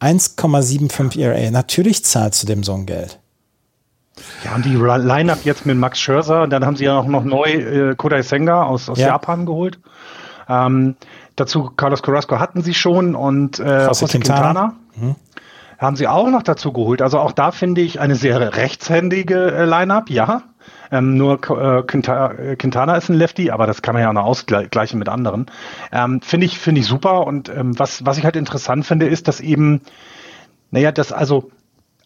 [0.00, 1.50] 1,75 ERA.
[1.50, 3.18] Natürlich zahlst du dem so ein Geld.
[4.44, 7.50] Ja, und die Line-Up jetzt mit Max Scherzer, dann haben sie ja auch noch neu
[7.50, 9.08] äh, Kodai Senga aus, aus Ja.
[9.08, 9.78] Japan geholt.
[10.48, 10.96] Ähm,
[11.36, 14.74] dazu Carlos Carrasco hatten sie schon und äh, José Quintana.
[14.94, 15.16] Quintana.
[15.78, 17.02] Haben sie auch noch dazu geholt.
[17.02, 20.42] Also auch da finde ich eine sehr rechtshändige äh, Line-Up, ja.
[20.90, 21.82] Ähm, nur äh, äh,
[22.56, 25.46] Quintana ist ein Lefty, aber das kann man ja auch noch ausgleichen mit anderen.
[25.92, 27.26] Ähm, finde ich, finde ich super.
[27.26, 29.82] Und ähm, was, was ich halt interessant finde, ist, dass eben,
[30.70, 31.50] naja, dass also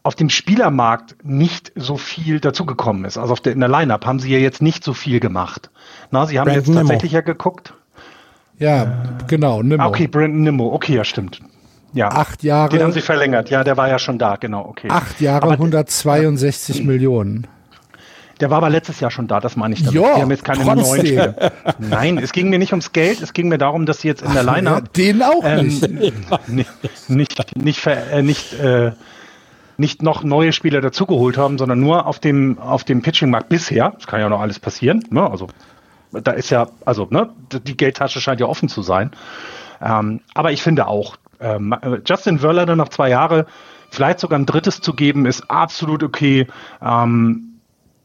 [0.02, 3.18] auf dem Spielermarkt nicht so viel dazugekommen ist.
[3.18, 5.70] Also der, in der Line-Up haben sie ja jetzt nicht so viel gemacht.
[6.10, 6.80] Na, sie haben Brandon jetzt Nimmo.
[6.80, 7.74] tatsächlich ja geguckt.
[8.58, 9.62] Ja, genau.
[9.62, 9.84] Nimmer.
[9.84, 10.72] Ah, okay, Brandon Nimmo.
[10.74, 11.40] Okay, ja, stimmt.
[11.92, 12.08] Ja.
[12.08, 12.70] Acht Jahre.
[12.70, 13.50] Den haben sie verlängert.
[13.50, 14.88] Ja, der war ja schon da, genau, okay.
[14.90, 17.46] Acht Jahre, Aber 162 Millionen.
[18.40, 20.00] Der war aber letztes Jahr schon da, das meine ich damit.
[20.00, 21.52] Ja, die haben jetzt keine neuen Spieler.
[21.78, 24.32] Nein, es ging mir nicht ums Geld, es ging mir darum, dass sie jetzt in
[24.32, 25.88] der Ja, Line-Up den auch ähm, nicht.
[26.48, 28.92] nicht, nicht, nicht, ver, äh, nicht, äh,
[29.82, 33.90] nicht noch neue Spieler dazugeholt haben, sondern nur auf dem, auf dem Pitching-Markt bisher.
[33.90, 35.04] Das kann ja noch alles passieren.
[35.10, 35.28] Ne?
[35.28, 35.48] Also
[36.12, 39.10] da ist ja, also ne, die Geldtasche scheint ja offen zu sein.
[39.82, 41.74] Ähm, aber ich finde auch, ähm,
[42.06, 43.46] Justin Verlander noch zwei Jahre,
[43.90, 46.46] vielleicht sogar ein drittes zu geben, ist absolut okay.
[46.80, 47.58] Ähm,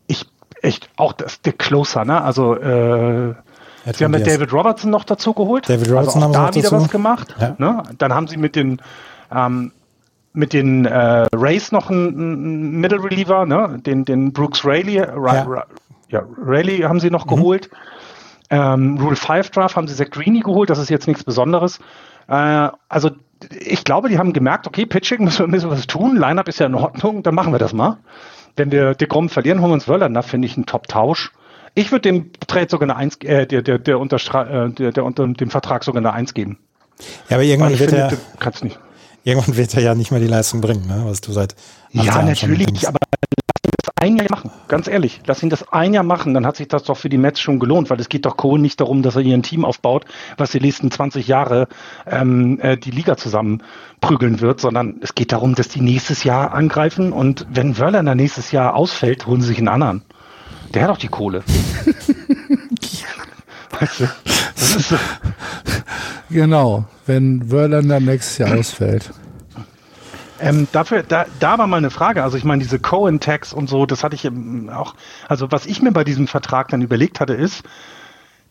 [0.07, 0.25] ich
[0.63, 2.21] echt auch das der Closer, ne?
[2.21, 3.36] Also äh,
[3.93, 4.28] Sie haben mit.
[4.28, 5.69] David Robertson noch dazu geholt.
[5.69, 6.84] David Robertson also haben auch sie da wieder dazu.
[6.84, 7.36] was gemacht.
[7.39, 7.55] Ja.
[7.57, 7.84] Ne?
[7.97, 8.82] Dann haben sie mit den
[9.32, 9.71] ähm,
[10.38, 13.80] mit den äh, Rays noch einen, einen Middle Reliever, ne?
[13.84, 15.44] den, den Brooks Rayleigh, Ra Ja.
[15.44, 15.66] Ra
[16.10, 17.30] ja, Rayleigh haben sie noch Mhm.
[17.30, 17.70] geholt.
[18.50, 21.80] Ähm, Rule 5 Draft haben sie Zach Greeny geholt, das ist jetzt nichts Besonderes.
[22.30, 23.12] Äh, also
[23.60, 26.60] ich glaube, die haben gemerkt, okay, Pitching müssen wir, müssen wir was tun, Lineup ist
[26.60, 27.98] ja in Ordnung, dann machen wir das mal.
[28.56, 31.32] Wenn wir De Grom verlieren, holen wir uns Wörlander, finde ich ein Top-Tausch.
[31.74, 35.04] Ich würde dem Trade sogar eine Eins, äh, der, der, der, Unterstra äh, der, der
[35.04, 36.58] unter dem Vertrag sogar eine Eins geben.
[37.30, 38.80] Ja, aber irgendwann wird finde, er, kannst nicht.
[39.28, 41.01] Irgendwann wird er ja nicht mehr die Leistung bringen, ne?
[41.05, 41.53] was du seit
[41.91, 44.51] Ja, Jahren natürlich, aber lass ihn das ein Jahr machen.
[44.69, 47.17] Ganz ehrlich, lass ihn das ein Jahr machen, dann hat sich das doch für die
[47.17, 49.65] Mets schon gelohnt, weil es geht doch Cohen nicht darum, dass er hier ein Team
[49.65, 50.05] aufbaut,
[50.38, 51.67] was die nächsten 20 Jahre
[52.05, 53.63] ähm, äh, die Liga zusammen
[53.99, 58.53] prügeln wird, sondern es geht darum, dass die nächstes Jahr angreifen und wenn Wörlander nächstes
[58.53, 60.03] Jahr ausfällt, holen sie sich einen anderen.
[60.73, 61.43] Der hat doch die Kohle.
[63.80, 64.09] weißt du?
[64.55, 64.95] Das ist so.
[66.30, 69.12] Genau, wenn Verlander nächstes Jahr ausfällt.
[70.39, 72.24] Ähm, dafür, da, da war mal eine Frage.
[72.24, 74.30] Also ich meine, diese Cohen-Tax und so, das hatte ich
[74.72, 74.95] auch.
[75.28, 77.64] Also was ich mir bei diesem Vertrag dann überlegt hatte, ist,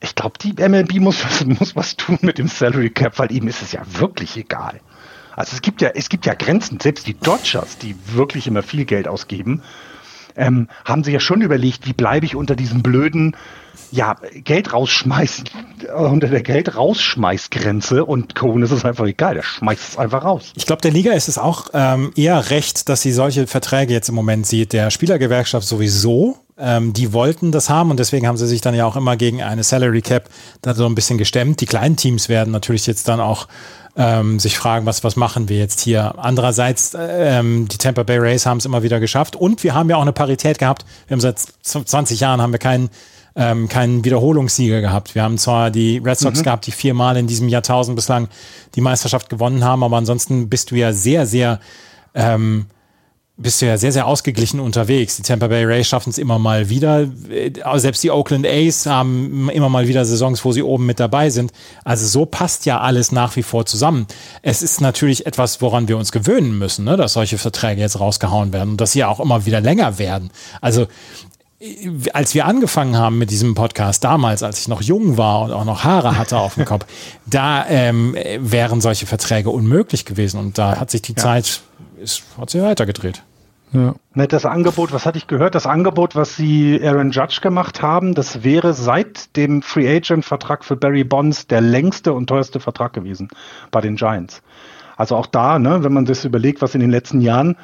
[0.00, 3.62] ich glaube, die MLB muss, muss was tun mit dem Salary Cap, weil ihm ist
[3.62, 4.80] es ja wirklich egal.
[5.34, 6.80] Also es gibt ja, es gibt ja Grenzen.
[6.80, 9.62] Selbst die Dodgers, die wirklich immer viel Geld ausgeben,
[10.36, 13.36] ähm, haben sich ja schon überlegt, wie bleibe ich unter diesem blöden,
[13.90, 15.48] ja, Geld rausschmeißen,
[15.86, 20.24] äh, unter der Geld rausschmeißgrenze und Cohen ist es einfach egal, der schmeißt es einfach
[20.24, 20.52] raus.
[20.56, 24.08] Ich glaube, der Liga ist es auch ähm, eher recht, dass sie solche Verträge jetzt
[24.08, 24.72] im Moment sieht.
[24.72, 28.86] Der Spielergewerkschaft sowieso, ähm, die wollten das haben und deswegen haben sie sich dann ja
[28.86, 30.28] auch immer gegen eine Salary Cap
[30.62, 31.60] da so ein bisschen gestemmt.
[31.60, 33.46] Die kleinen Teams werden natürlich jetzt dann auch
[33.96, 36.14] ähm, sich fragen, was, was machen wir jetzt hier.
[36.18, 39.96] Andererseits, ähm, die Tampa Bay Rays haben es immer wieder geschafft und wir haben ja
[39.96, 40.84] auch eine Parität gehabt.
[41.06, 42.90] Wir haben seit 20 Jahren haben wir keinen
[43.36, 45.14] ähm, keinen Wiederholungssieger gehabt.
[45.14, 46.44] Wir haben zwar die Red Sox mhm.
[46.44, 48.28] gehabt, die viermal in diesem Jahrtausend bislang
[48.74, 51.60] die Meisterschaft gewonnen haben, aber ansonsten bist du ja sehr, sehr
[52.14, 52.66] ähm,
[53.38, 55.16] bist du ja sehr, sehr ausgeglichen unterwegs.
[55.16, 57.02] Die Tampa Bay Rays schaffen es immer mal wieder.
[57.28, 61.28] Äh, selbst die Oakland A's haben immer mal wieder Saisons, wo sie oben mit dabei
[61.28, 61.52] sind.
[61.84, 64.06] Also so passt ja alles nach wie vor zusammen.
[64.40, 66.96] Es ist natürlich etwas, woran wir uns gewöhnen müssen, ne?
[66.96, 70.30] dass solche Verträge jetzt rausgehauen werden und dass sie ja auch immer wieder länger werden.
[70.62, 70.86] Also
[71.60, 75.52] äh, als wir angefangen haben mit diesem Podcast damals, als ich noch jung war und
[75.52, 76.86] auch noch Haare hatte auf dem Kopf,
[77.26, 80.40] da ähm, wären solche Verträge unmöglich gewesen.
[80.40, 81.22] Und da hat sich die ja.
[81.22, 81.60] Zeit
[82.00, 83.22] ist, hat sich weitergedreht.
[83.72, 83.94] Ja.
[84.14, 85.54] Ne, das Angebot, was hatte ich gehört?
[85.54, 90.64] Das Angebot, was sie Aaron Judge gemacht haben, das wäre seit dem Free Agent Vertrag
[90.64, 93.28] für Barry Bonds der längste und teuerste Vertrag gewesen
[93.70, 94.42] bei den Giants.
[94.96, 97.56] Also auch da, ne, wenn man das überlegt, was in den letzten Jahren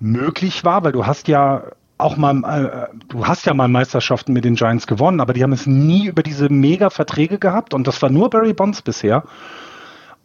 [0.00, 1.62] möglich war, weil du hast ja
[1.96, 5.52] auch mal, äh, du hast ja mal Meisterschaften mit den Giants gewonnen, aber die haben
[5.52, 9.24] es nie über diese mega Verträge gehabt und das war nur Barry Bonds bisher.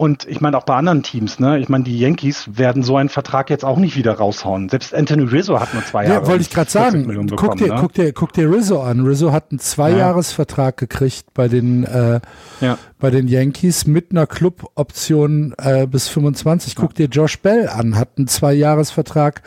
[0.00, 1.58] Und ich meine auch bei anderen Teams, ne?
[1.58, 4.70] Ich meine, die Yankees werden so einen Vertrag jetzt auch nicht wieder raushauen.
[4.70, 6.22] Selbst Anthony Rizzo hat nur zwei Jahre.
[6.22, 7.06] Ja, wollte ich gerade sagen.
[7.06, 7.76] Bekommen, guck, dir, ne?
[7.78, 9.00] guck, dir, guck dir Rizzo an.
[9.04, 10.86] Rizzo hat einen Zweijahresvertrag ja.
[10.86, 12.20] gekriegt bei den äh,
[12.62, 12.78] ja.
[12.98, 16.76] bei den Yankees mit einer Cluboption äh, bis 25.
[16.76, 19.42] Guck dir Josh Bell an, hat einen Zweijahresvertrag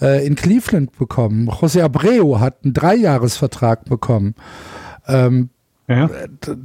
[0.00, 1.48] äh, in Cleveland bekommen.
[1.48, 4.34] José Abreu hat einen Dreijahresvertrag bekommen.
[5.06, 5.50] Ähm,
[5.92, 6.10] ja.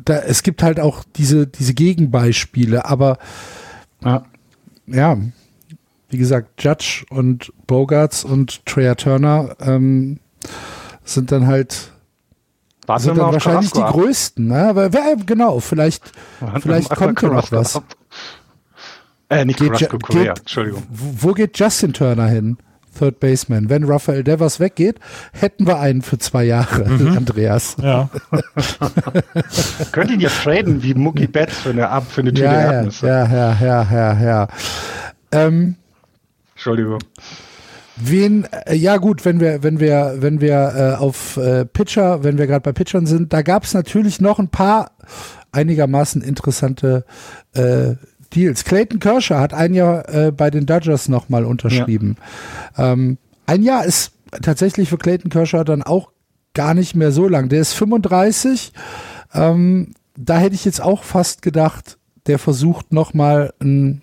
[0.05, 3.17] Da, es gibt halt auch diese, diese Gegenbeispiele, aber
[4.03, 4.23] ja.
[4.85, 5.17] ja,
[6.09, 10.19] wie gesagt, Judge und Bogarts und Treya Turner ähm,
[11.03, 11.91] sind dann halt
[12.85, 14.47] Warten sind dann wahrscheinlich die größten.
[14.47, 14.69] Ne?
[14.69, 16.11] Aber wer, genau, vielleicht,
[16.61, 17.81] vielleicht kommt ja noch was.
[19.29, 20.83] Äh, nicht geht, Carrasco, Korea, Entschuldigung.
[20.89, 22.57] Wo geht Justin Turner hin?
[22.97, 23.69] Third Baseman.
[23.69, 24.99] Wenn Rafael Devers weggeht,
[25.33, 27.17] hätten wir einen für zwei Jahre, mhm.
[27.17, 27.75] Andreas.
[27.81, 28.09] Ja.
[29.91, 33.07] Könnt ihn ja traden wie Mookie Betts für eine, für eine Tüte ja, Erdnüsse.
[33.07, 34.47] Ja, ja, ja, ja, ja.
[35.31, 35.75] Ähm,
[36.53, 36.99] Entschuldigung.
[37.97, 42.37] Wen, äh, ja gut, wenn wir, wenn wir, wenn wir äh, auf äh, Pitcher, wenn
[42.37, 44.91] wir gerade bei Pitchern sind, da gab es natürlich noch ein paar
[45.51, 47.05] einigermaßen interessante
[47.53, 47.95] äh,
[48.29, 48.63] Deals.
[48.63, 52.17] Clayton Kershaw hat ein Jahr äh, bei den Dodgers nochmal unterschrieben.
[52.77, 52.93] Ja.
[52.93, 54.11] Ähm, ein Jahr ist
[54.41, 56.11] tatsächlich für Clayton Kershaw dann auch
[56.53, 57.49] gar nicht mehr so lang.
[57.49, 58.73] Der ist 35.
[59.33, 64.01] Ähm, da hätte ich jetzt auch fast gedacht, der versucht nochmal einen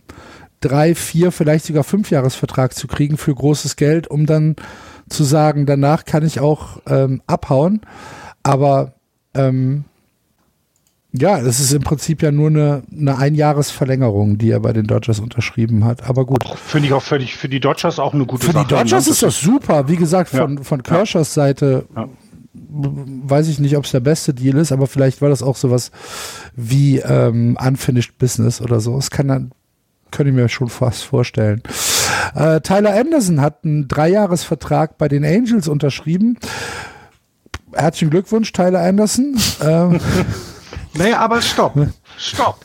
[0.60, 4.56] drei, vier, vielleicht sogar fünf Jahresvertrag zu kriegen für großes Geld, um dann
[5.08, 7.82] zu sagen, danach kann ich auch ähm, abhauen.
[8.42, 8.94] Aber
[9.34, 9.84] ähm,
[11.16, 15.20] ja, das ist im Prinzip ja nur eine, eine Einjahresverlängerung, die er bei den Dodgers
[15.20, 16.08] unterschrieben hat.
[16.08, 16.44] Aber gut.
[16.66, 18.66] Finde ich auch völlig für die Dodgers auch eine gute für Sache.
[18.66, 19.88] Für die Dodgers ist das super.
[19.88, 20.62] Wie gesagt, von, ja.
[20.64, 22.08] von Kershers Seite ja.
[22.52, 25.92] weiß ich nicht, ob es der beste Deal ist, aber vielleicht war das auch sowas
[26.56, 28.96] wie ähm, Unfinished Business oder so.
[28.96, 29.52] Das kann dann,
[30.10, 31.62] könnte ich mir schon fast vorstellen.
[32.34, 36.38] Äh, Tyler Anderson hat einen Dreijahresvertrag bei den Angels unterschrieben.
[37.72, 39.36] Herzlichen Glückwunsch, Tyler Anderson.
[39.62, 40.00] ähm,
[40.94, 41.74] Naja, aber stopp.
[42.18, 42.64] Stopp.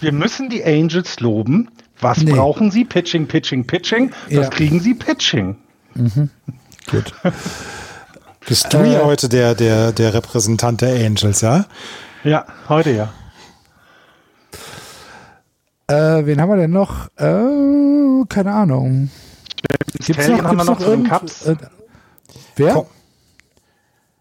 [0.00, 1.70] Wir müssen die Angels loben.
[2.00, 2.32] Was nee.
[2.32, 2.84] brauchen sie?
[2.84, 4.10] Pitching, Pitching, Pitching.
[4.28, 4.48] Das ja.
[4.48, 5.56] kriegen sie Pitching.
[5.94, 6.30] Mhm.
[6.90, 7.12] Gut.
[8.46, 11.66] Bist du äh, ja heute der, der, der Repräsentant der Angels, ja?
[12.24, 13.12] Ja, heute ja.
[15.86, 17.08] Äh, wen haben wir denn noch?
[17.16, 19.10] Äh, keine Ahnung.
[19.98, 21.46] Gibt's noch, haben wir noch, noch zu den Cups?
[21.46, 21.56] Äh,
[22.56, 22.86] wer?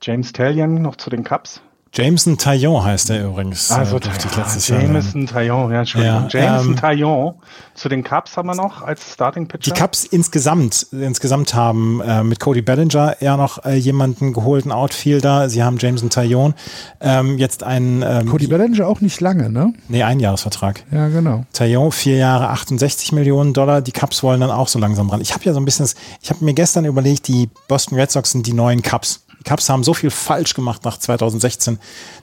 [0.02, 1.62] James Tallion noch zu den Cups.
[1.92, 3.72] Jameson Taillon heißt er übrigens.
[3.72, 6.28] Also äh, durfte ich letztes Jameson Taillon, ja, Entschuldigung.
[6.30, 7.34] Ja, Jameson ähm, Taillon.
[7.74, 9.74] Zu den Cubs haben wir noch als Starting Pitcher.
[9.74, 14.72] Die Cubs insgesamt, insgesamt haben äh, mit Cody Bellinger eher noch äh, jemanden geholt, einen
[14.72, 15.50] Outfielder.
[15.50, 16.54] Sie haben Jameson Taillon.
[17.02, 19.74] Ähm, jetzt einen, ähm, Cody Bellinger auch nicht lange, ne?
[19.88, 20.84] nee, Einjahresvertrag.
[20.92, 21.46] Ja, genau.
[21.54, 23.82] Taillon, vier Jahre, 68 Millionen Dollar.
[23.82, 25.22] Die Cubs wollen dann auch so langsam ran.
[25.22, 28.12] Ich habe ja so ein bisschen, das- ich habe mir gestern überlegt, die Boston Red
[28.12, 29.26] Sox sind die neuen Cubs.
[29.40, 31.80] Die Cubs haben so viel falsch gemacht nach 2016.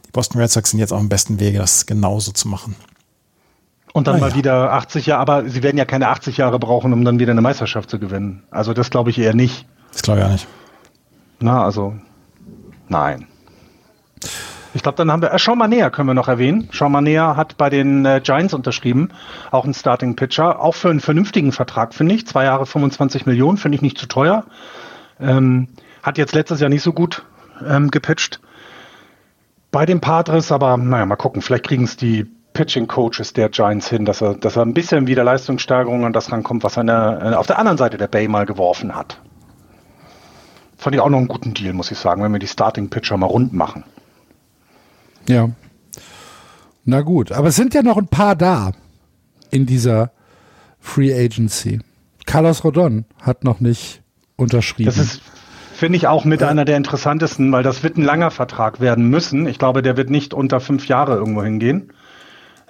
[0.07, 2.77] Die Boston Red Sox sind jetzt auf dem besten Wege, das genauso zu machen.
[3.93, 4.37] Und dann Ah, mal ja.
[4.37, 7.41] wieder 80 Jahre, aber sie werden ja keine 80 Jahre brauchen, um dann wieder eine
[7.41, 8.43] Meisterschaft zu gewinnen.
[8.51, 9.67] Also das glaube ich eher nicht.
[9.93, 10.47] Das glaube ich ja nicht.
[11.41, 11.95] Na, also
[12.89, 13.27] nein.
[14.75, 16.69] Ich glaube, dann haben wir, äh, Sean Manea können wir noch erwähnen.
[16.71, 19.09] Sean Manea hat bei den äh, Giants unterschrieben,
[19.51, 22.27] auch ein Starting Pitcher, auch für einen vernünftigen Vertrag, finde ich.
[22.27, 24.45] Zwei Jahre 25 Millionen, finde ich nicht zu teuer.
[25.19, 25.69] Ähm,
[26.07, 27.25] hat jetzt letztes Jahr nicht so gut
[27.67, 28.41] ähm, gepitcht
[29.73, 33.89] bei den Padres, aber naja, mal gucken, vielleicht kriegen es die Pitching Coaches der Giants
[33.89, 37.19] hin, dass er, dass er ein bisschen wieder Leistungssteigerung an das rankommt, was er der,
[37.23, 39.21] äh, auf der anderen Seite der Bay mal geworfen hat.
[40.79, 43.17] Fand ich auch noch einen guten Deal, muss ich sagen, wenn wir die Starting Pitcher
[43.17, 43.83] mal rund machen.
[45.29, 45.51] Ja.
[46.85, 48.73] Na gut, aber es sind ja noch ein paar da
[49.51, 50.13] in dieser
[50.79, 51.81] Free Agency.
[52.27, 54.03] Carlos Rodon hat noch nicht
[54.37, 54.87] unterschrieben.
[54.87, 55.21] Das ist,
[55.77, 59.47] finde ich, auch mit einer der interessantesten, weil das wird ein langer Vertrag werden müssen.
[59.47, 61.93] Ich glaube, der wird nicht unter fünf Jahre irgendwo hingehen.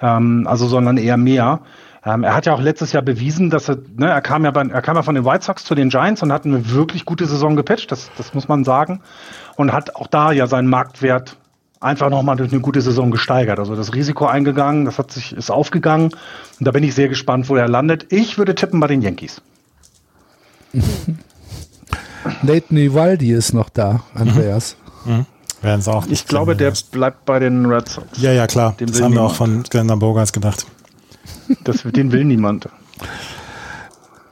[0.00, 1.60] Ähm, also, sondern eher mehr.
[2.04, 4.62] Ähm, er hat ja auch letztes Jahr bewiesen, dass er, ne, er kam ja bei,
[4.62, 7.26] er kam ja von den White Sox zu den Giants und hat eine wirklich gute
[7.26, 9.00] Saison gepatcht, das, das muss man sagen.
[9.56, 11.36] Und hat auch da ja seinen Marktwert
[11.80, 13.58] einfach nochmal durch eine gute Saison gesteigert.
[13.58, 16.12] Also das Risiko eingegangen, das hat sich, ist aufgegangen.
[16.58, 18.06] Und da bin ich sehr gespannt, wo er landet.
[18.10, 19.42] Ich würde tippen bei den Yankees.
[22.42, 24.76] Nathan Ivaldi ist noch da, Andreas.
[25.62, 26.06] Werden sie auch.
[26.06, 28.06] Ich glaube, der bleibt bei den Red Sox.
[28.18, 28.74] Ja, ja, klar.
[28.78, 30.66] Den das will haben wir auch von Glenda Bogarts gedacht.
[31.64, 32.68] Das, den will niemand.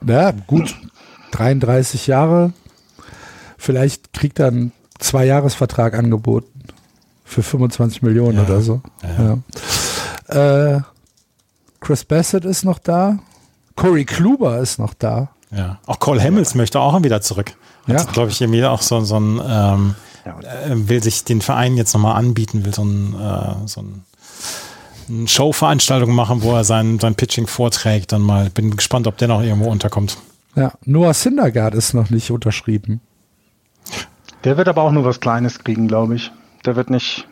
[0.06, 0.74] Ja, gut.
[1.32, 2.52] 33 Jahre.
[3.56, 6.50] Vielleicht kriegt er einen Zwei-Jahres-Vertrag angeboten.
[7.24, 8.82] Für 25 Millionen Ja, oder so.
[10.28, 10.74] Ja.
[10.76, 10.80] Äh,
[11.80, 13.18] Chris Bassett ist noch da.
[13.76, 15.30] Corey Kluber ist noch da.
[15.50, 15.78] Ja.
[15.86, 17.52] Auch Cole Hamels möchte auch wieder zurück.
[17.88, 18.12] Hat, Ja.
[18.12, 22.16] glaube ich, irgendwie auch so, so ein, ähm, äh, will sich den Verein jetzt nochmal
[22.16, 24.04] anbieten, will so ein, äh, so ein
[25.06, 28.12] eine Showveranstaltung machen, wo er sein, sein Pitching vorträgt.
[28.12, 30.16] Dann mal, bin gespannt, ob der noch irgendwo unterkommt.
[30.56, 30.72] Ja.
[30.86, 33.02] Noah Syndergaard ist noch nicht unterschrieben.
[34.44, 36.30] Der wird aber auch nur was Kleines kriegen, glaube ich.
[36.64, 37.26] Der wird nicht.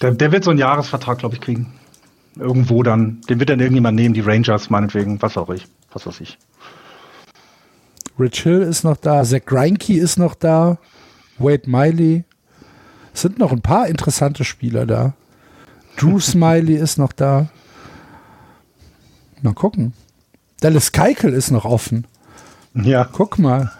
[0.00, 1.74] Der, der wird so einen Jahresvertrag, glaube ich, kriegen.
[2.36, 3.20] Irgendwo dann.
[3.28, 5.66] Den wird dann irgendjemand nehmen, die Rangers meinetwegen, was auch ich.
[5.92, 6.38] Was weiß ich.
[8.18, 9.24] Rich Hill ist noch da.
[9.24, 10.78] Zach Greinke ist noch da.
[11.38, 12.24] Wade Miley.
[13.12, 15.14] Es sind noch ein paar interessante Spieler da.
[15.96, 17.48] Drew Smiley ist noch da.
[19.42, 19.92] Mal gucken.
[20.60, 22.06] Dallas Keikel ist noch offen.
[22.74, 23.08] Ja.
[23.10, 23.70] Guck mal.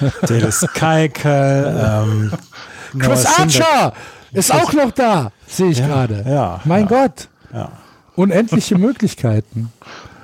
[0.22, 2.32] Dallas Keikel, ähm,
[2.98, 3.26] Chris.
[3.26, 3.92] Archer
[4.32, 5.32] ist auch noch da.
[5.46, 6.24] Sehe ich gerade.
[6.26, 6.88] ja, mein ja.
[6.88, 7.28] Gott.
[7.52, 7.72] Ja.
[8.14, 9.72] Unendliche Möglichkeiten.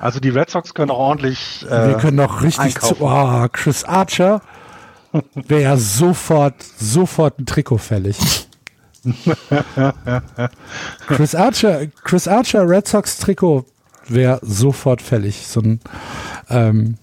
[0.04, 1.64] Also die Red Sox können auch ordentlich.
[1.66, 2.96] Äh, Wir können noch richtig zu.
[3.00, 4.42] Oh, Chris Archer
[5.34, 8.18] wäre ja sofort, sofort ein Trikot fällig.
[11.06, 13.64] Chris Archer, Chris Archer Red Sox Trikot
[14.06, 15.46] wäre sofort fällig.
[15.46, 15.80] So ein
[16.50, 16.98] ähm,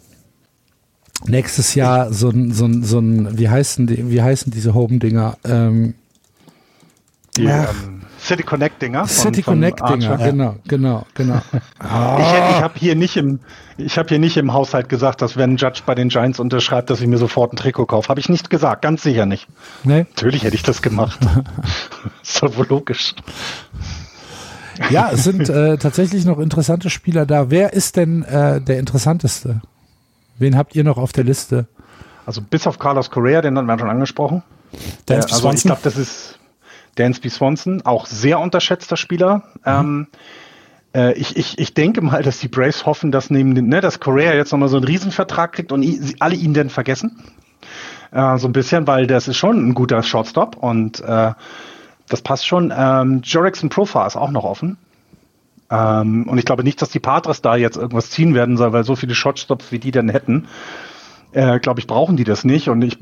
[1.25, 5.37] nächstes Jahr so ein, so ein, so ein wie heißen die, wie heißen diese Home-Dinger?
[5.43, 5.95] Ähm,
[7.35, 7.73] die Ach.
[7.83, 8.99] ähm, City Connect Dinger.
[8.99, 10.17] von- City von Connect Dinger, Archer.
[10.17, 11.41] genau, genau, genau.
[11.53, 13.39] Ich, ich habe hier nicht im,
[13.77, 16.89] ich habe hier nicht im Haushalt gesagt, dass wenn ein Judge bei den Giants unterschreibt,
[16.91, 18.09] dass ich mir sofort ein Trikot kaufe.
[18.09, 19.47] Habe ich nicht gesagt, ganz sicher nicht.
[19.83, 20.05] Ne?
[20.15, 21.19] Natürlich hätte ich das gemacht.
[22.21, 23.15] ist doch wohl logisch.
[24.89, 27.49] Ja, es sind äh, tatsächlich noch interessante Spieler da.
[27.49, 29.61] Wer ist denn äh, der interessanteste?
[30.37, 31.67] Wen habt ihr noch auf der Liste?
[32.25, 34.43] Also bis auf Carlos Correa, den hatten wir schon angesprochen.
[35.07, 36.39] Dansby Äh, also ich glaube, das ist
[36.95, 39.43] Dansby Swanson, auch sehr unterschätzter Spieler.
[39.65, 40.07] Ähm,
[40.93, 43.99] äh, ich, ich, ich denke mal, dass die Braves hoffen, dass neben den, ne, dass
[43.99, 47.23] Correa jetzt nochmal so einen Riesenvertrag kriegt und i- sie alle ihn dann vergessen.
[48.11, 51.31] Äh, so ein bisschen, weil das ist schon ein guter Shortstop und äh,
[52.09, 52.73] das passt schon.
[52.75, 54.77] Ähm, Jorickson Profar ist auch noch offen.
[55.69, 58.83] Ähm, und ich glaube nicht, dass die Padres da jetzt irgendwas ziehen werden soll, weil
[58.83, 60.47] so viele Shotstops wie die dann hätten,
[61.33, 62.69] äh, glaube ich, brauchen die das nicht.
[62.69, 62.97] Und ich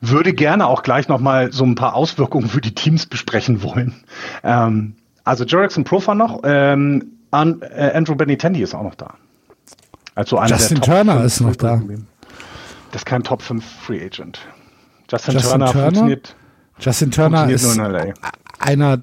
[0.00, 3.94] würde gerne auch gleich nochmal so ein paar Auswirkungen für die Teams besprechen wollen.
[4.44, 4.94] Ähm,
[5.24, 9.14] also Jerickson Profar noch, ähm, An äh, Andrew Benintendi ist auch noch da.
[10.14, 11.82] Also einer Justin der Top Turner 5 ist noch da.
[12.90, 14.40] Das ist kein Top 5 Free Agent.
[15.10, 15.84] Justin, Justin Turner, Turner?
[15.84, 16.36] funktioniert,
[16.78, 18.14] Justin Turner funktioniert ist nur in LA.
[18.58, 19.02] einer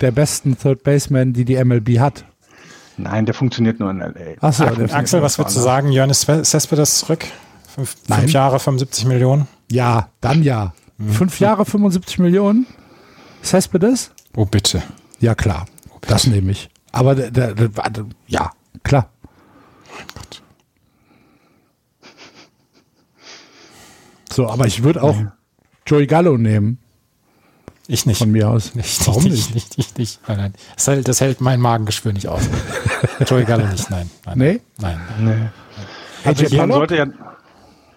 [0.00, 2.24] der besten Third Basemen, die die MLB hat.
[2.96, 4.12] Nein, der funktioniert nur in LA.
[4.40, 5.92] Achso, Axel, was würdest du sagen?
[5.92, 7.26] Johannes Cespedes zurück?
[7.76, 8.20] Fünf, Nein.
[8.22, 9.46] fünf Jahre, 75 Millionen?
[9.70, 10.72] Ja, dann ja.
[11.12, 12.66] Fünf Jahre, 75 Millionen?
[13.44, 14.10] Cespedes?
[14.34, 14.82] Oh, bitte.
[15.20, 15.66] Ja, klar.
[16.00, 16.70] Das nehme ich.
[16.90, 17.68] Aber der, der, der,
[18.26, 18.50] ja,
[18.82, 19.10] klar.
[24.32, 25.16] So, aber ich würde auch
[25.86, 26.78] Joey Gallo nehmen,
[27.86, 28.18] Ich nicht.
[28.18, 28.74] von mir aus.
[28.74, 29.54] Nicht, Warum nicht, nicht?
[29.54, 30.20] nicht, nicht, nicht.
[30.28, 30.54] Nein, nein.
[30.74, 32.42] Das hält, das hält mein Magengeschwür nicht aus.
[33.26, 34.10] Joey Gallo nicht, nein.
[34.26, 34.38] Nein.
[34.38, 34.60] Nee?
[34.78, 35.00] Nein.
[35.20, 35.32] Nee.
[35.32, 35.48] AJ
[36.24, 36.76] Also man Pollock?
[36.76, 37.06] sollte ja,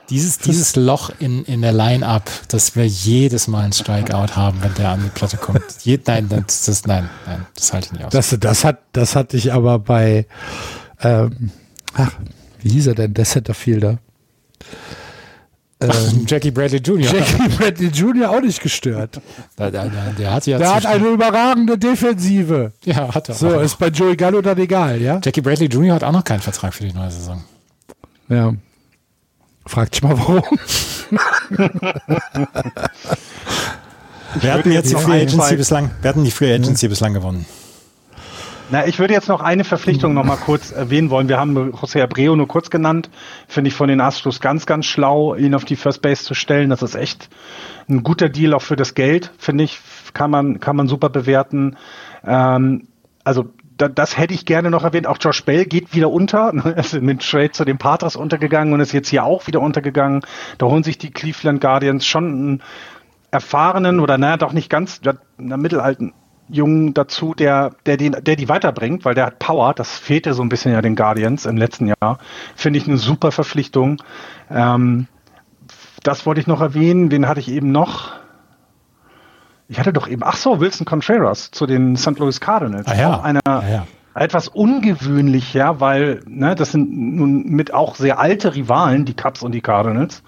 [0.09, 4.73] Dieses, dieses Loch in, in der Line-Up, dass wir jedes Mal ein Strikeout haben, wenn
[4.73, 5.61] der an die Platte kommt.
[5.83, 8.11] Je, nein, das, das, nein, nein, das halte ich nicht aus.
[8.11, 10.25] Das, das, hat, das hatte ich aber bei,
[11.01, 11.51] ähm,
[11.93, 12.11] ach,
[12.61, 13.99] wie hieß er denn, der Centerfielder?
[15.81, 17.13] Ähm, Jackie Bradley Jr.
[17.13, 18.29] Jackie Bradley Jr.
[18.31, 19.21] auch nicht gestört.
[19.57, 22.73] Der, der, der, hat ja Der hat eine überragende Defensive.
[22.83, 23.35] ja, hat er.
[23.35, 23.61] So, auch.
[23.61, 25.21] ist bei Joey Gallo dann egal, ja?
[25.23, 25.95] Jackie Bradley Jr.
[25.95, 27.43] hat auch noch keinen Vertrag für die neue Saison.
[28.27, 28.53] Ja.
[29.69, 30.41] Fragt dich mal warum.
[34.41, 37.45] Wir hatten jetzt die Free Agency bislang, wir hatten die Free Agency bislang gewonnen.
[38.71, 41.29] Na, ich würde jetzt noch eine Verpflichtung noch mal kurz erwähnen wollen.
[41.29, 43.11] Wir haben José Abreu nur kurz genannt.
[43.47, 46.71] Finde ich von den Astros ganz, ganz schlau, ihn auf die First Base zu stellen.
[46.71, 47.29] Das ist echt
[47.87, 49.79] ein guter Deal auch für das Geld, finde ich.
[50.13, 51.77] Kann man, kann man super bewerten.
[52.25, 52.87] Ähm,
[53.23, 53.45] also,
[53.87, 55.07] das hätte ich gerne noch erwähnt.
[55.07, 56.51] Auch Josh Bell geht wieder unter.
[56.53, 60.21] Er ist mit Trade zu den Padres untergegangen und ist jetzt hier auch wieder untergegangen.
[60.57, 62.63] Da holen sich die Cleveland Guardians schon einen
[63.31, 66.13] erfahrenen oder naja, doch nicht ganz, ja, einer mittelalten
[66.49, 69.73] Jungen dazu, der, der, den, der die weiterbringt, weil der hat Power.
[69.73, 72.17] Das fehlte so ein bisschen ja den Guardians im letzten Jahr.
[72.55, 74.01] Finde ich eine super Verpflichtung.
[74.49, 75.07] Ähm,
[76.03, 77.09] das wollte ich noch erwähnen.
[77.09, 78.13] Den hatte ich eben noch.
[79.69, 82.17] Ich hatte doch eben, ach so, Wilson Contreras zu den St.
[82.17, 82.87] Louis Cardinals.
[82.87, 83.13] Ah ja.
[83.13, 83.87] Auch einer, Ah ja.
[84.15, 89.43] etwas ungewöhnlich, ja, weil ne, das sind nun mit auch sehr alte Rivalen, die Cubs
[89.43, 90.23] und die Cardinals.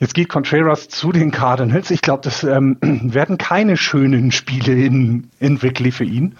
[0.00, 1.90] Jetzt geht Contreras zu den Cardinals.
[1.92, 6.34] Ich glaube, das ähm, werden keine schönen Spiele in, in Wrigley für ihn.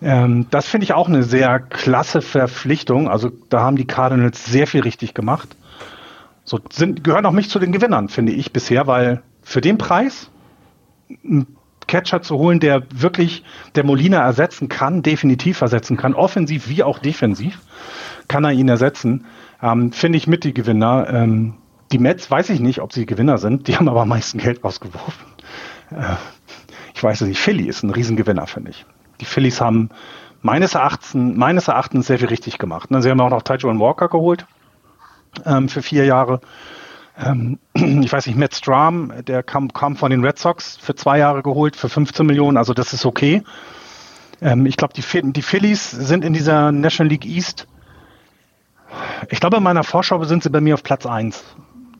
[0.00, 3.08] Ähm, das finde ich auch eine sehr klasse Verpflichtung.
[3.08, 5.56] Also da haben die Cardinals sehr viel richtig gemacht.
[6.44, 10.30] So sind, gehören auch nicht zu den Gewinnern, finde ich bisher, weil für den Preis
[11.24, 11.56] einen
[11.86, 13.44] Catcher zu holen, der wirklich
[13.74, 17.60] der Molina ersetzen kann, definitiv ersetzen kann, offensiv wie auch defensiv,
[18.28, 19.26] kann er ihn ersetzen.
[19.62, 21.08] Ähm, finde ich mit die Gewinner.
[21.08, 21.54] Ähm,
[21.92, 23.68] die Mets weiß ich nicht, ob sie Gewinner sind.
[23.68, 25.26] Die haben aber am meisten Geld rausgeworfen.
[25.90, 26.16] Äh,
[26.94, 27.40] ich weiß es nicht.
[27.40, 28.86] Philly ist ein Riesengewinner, finde ich.
[29.20, 29.90] Die Phillies haben
[30.40, 32.90] meines Erachtens, meines Erachtens sehr viel richtig gemacht.
[32.90, 34.46] Ne, Sie haben auch noch Tyjuan Walker geholt
[35.44, 36.40] ähm, für vier Jahre.
[37.18, 41.18] Ähm, ich weiß nicht, Matt Stram, der kam, kam von den Red Sox für zwei
[41.18, 43.42] Jahre geholt, für 15 Millionen, also das ist okay.
[44.40, 47.66] Ähm, ich glaube, die, die Phillies sind in dieser National League East.
[49.30, 51.42] Ich glaube, in meiner Vorschau sind sie bei mir auf Platz 1,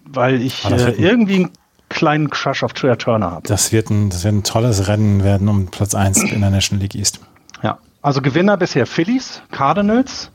[0.04, 1.50] weil ich Ah, äh, irgendwie einen
[1.88, 3.48] kleinen Crush auf Trey Turner habe.
[3.48, 6.82] Das wird, ein, das wird ein tolles Rennen werden um Platz 1 in der National
[6.82, 7.20] League East.
[7.62, 10.30] Ja, also Gewinner bisher Phillies, Cardinals,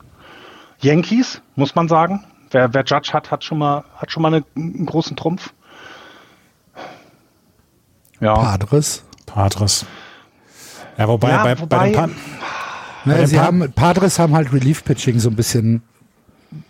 [0.80, 2.24] Yankees, muss man sagen.
[2.50, 5.52] Wer, wer Judge hat, hat schon mal, hat schon mal eine, einen großen Trumpf.
[8.20, 9.04] Ja, Padres.
[9.26, 9.86] Padres.
[10.96, 12.08] Ja, wobei, Ja, bei, bei wobei- den pa
[13.04, 15.82] Ne, den sie Pa- haben, Padres haben halt Relief-Pitching so ein bisschen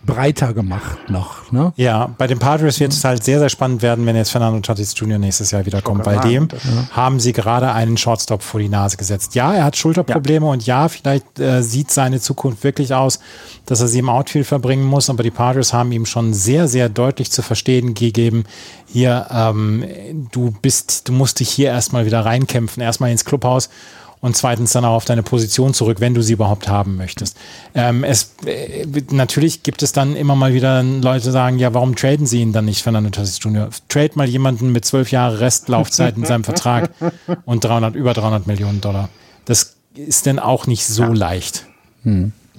[0.05, 1.51] breiter gemacht noch.
[1.51, 1.71] Ne?
[1.77, 4.93] Ja, bei den Padres wird es halt sehr, sehr spannend werden, wenn jetzt Fernando Tatis
[4.97, 5.17] Jr.
[5.17, 6.03] nächstes Jahr wiederkommt.
[6.03, 9.35] Bei dem sagen, haben sie gerade einen Shortstop vor die Nase gesetzt.
[9.35, 13.19] Ja, er hat Schulterprobleme und ja, vielleicht äh, sieht seine Zukunft wirklich aus,
[13.67, 16.89] dass er sie im Outfield verbringen muss, aber die Padres haben ihm schon sehr, sehr
[16.89, 18.43] deutlich zu verstehen gegeben,
[18.85, 19.85] hier, ähm,
[20.31, 23.69] du bist, du musst dich hier erstmal wieder reinkämpfen, erstmal ins Clubhaus
[24.21, 27.37] und zweitens dann auch auf deine Position zurück, wenn du sie überhaupt haben möchtest.
[27.73, 31.95] Ähm, es, äh, natürlich gibt es dann immer mal wieder Leute, die sagen, ja, warum
[31.95, 33.69] traden sie ihn dann nicht, Fernando Tatis Jr.?
[33.87, 36.91] Trade mal jemanden mit zwölf Jahre Restlaufzeit in seinem Vertrag
[37.45, 39.09] und 300, über 300 Millionen Dollar.
[39.45, 41.65] Das ist denn auch nicht so leicht.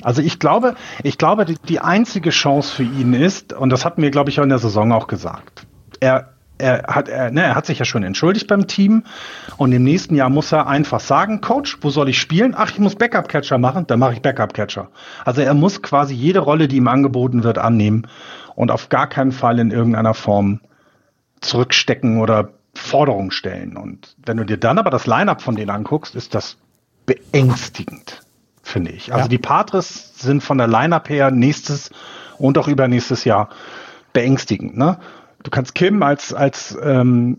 [0.02, 4.02] Also ich glaube, ich glaube, die, die einzige Chance für ihn ist, und das hatten
[4.02, 5.66] wir, glaube ich, auch in der Saison auch gesagt.
[6.00, 6.30] Er,
[6.60, 9.04] er hat, er, ne, er hat sich ja schon entschuldigt beim Team
[9.56, 12.54] und im nächsten Jahr muss er einfach sagen, Coach, wo soll ich spielen?
[12.56, 14.88] Ach, ich muss Backup-Catcher machen, dann mache ich Backup-Catcher.
[15.24, 18.06] Also er muss quasi jede Rolle, die ihm angeboten wird, annehmen
[18.54, 20.60] und auf gar keinen Fall in irgendeiner Form
[21.40, 23.76] zurückstecken oder Forderungen stellen.
[23.76, 26.56] Und wenn du dir dann aber das Line-up von denen anguckst, ist das
[27.06, 28.20] beängstigend,
[28.62, 29.12] finde ich.
[29.12, 29.28] Also Ja.
[29.28, 31.90] die Patres sind von der Line-up her nächstes
[32.38, 33.48] und auch übernächstes Jahr
[34.12, 34.76] beängstigend.
[34.76, 34.98] Ne?
[35.42, 37.38] Du kannst Kim als, als, ähm,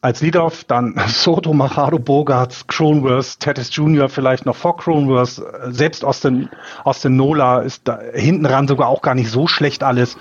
[0.00, 4.08] als Lead-Off, dann Soto, Machado, Bogarts, Cronworth, Tatis Jr.
[4.08, 6.48] vielleicht noch vor Cronworth, selbst Austin,
[6.84, 10.16] Austin Nola ist da hinten ran sogar auch gar nicht so schlecht alles.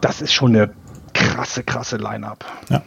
[0.00, 0.70] Das ist schon eine
[1.12, 2.44] krasse, krasse Line-Up.
[2.68, 2.82] Ja.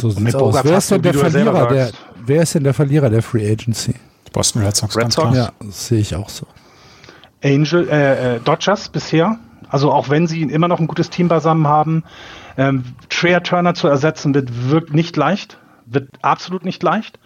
[0.00, 0.64] So mit sieht's aus.
[0.64, 1.90] Wer ist, denn der Verlierer der,
[2.24, 3.94] wer ist denn der Verlierer der Free Agency?
[4.26, 4.96] Die Boston Red Sox.
[4.96, 5.36] Red ganz Sox?
[5.36, 6.46] Ja, das sehe ich auch so.
[7.44, 9.38] Angel, äh, äh, Dodgers bisher.
[9.72, 12.04] Also auch wenn sie immer noch ein gutes Team beisammen haben,
[12.58, 17.18] ähm, Trey Turner zu ersetzen wird wirkt nicht leicht, wird absolut nicht leicht.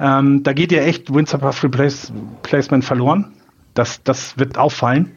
[0.00, 2.10] Ähm, da geht ja echt Wins above Replace,
[2.42, 3.34] Replacement verloren.
[3.74, 5.12] Das, das wird auffallen.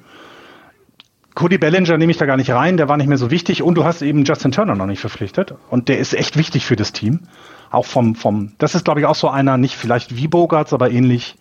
[1.36, 3.76] Cody Bellinger nehme ich da gar nicht rein, der war nicht mehr so wichtig und
[3.76, 6.92] du hast eben Justin Turner noch nicht verpflichtet und der ist echt wichtig für das
[6.92, 7.28] Team.
[7.70, 10.90] Auch vom, vom, das ist glaube ich auch so einer, nicht vielleicht wie Bogarts, aber
[10.90, 11.38] ähnlich,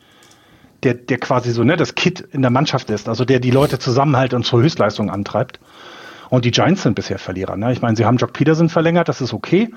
[0.82, 3.78] der, der quasi so, ne, das Kit in der Mannschaft ist, also der die Leute
[3.78, 5.60] zusammenhält und zur Höchstleistung antreibt.
[6.28, 7.56] Und die Giants sind bisher Verlierer.
[7.56, 7.72] Ne?
[7.72, 9.70] Ich meine, sie haben Jock Peterson verlängert, das ist okay.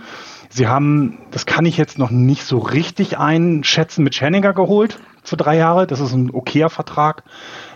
[0.49, 5.37] Sie haben, das kann ich jetzt noch nicht so richtig einschätzen, mit Schenninger geholt für
[5.37, 5.85] drei Jahre.
[5.85, 7.23] Das ist ein okayer Vertrag.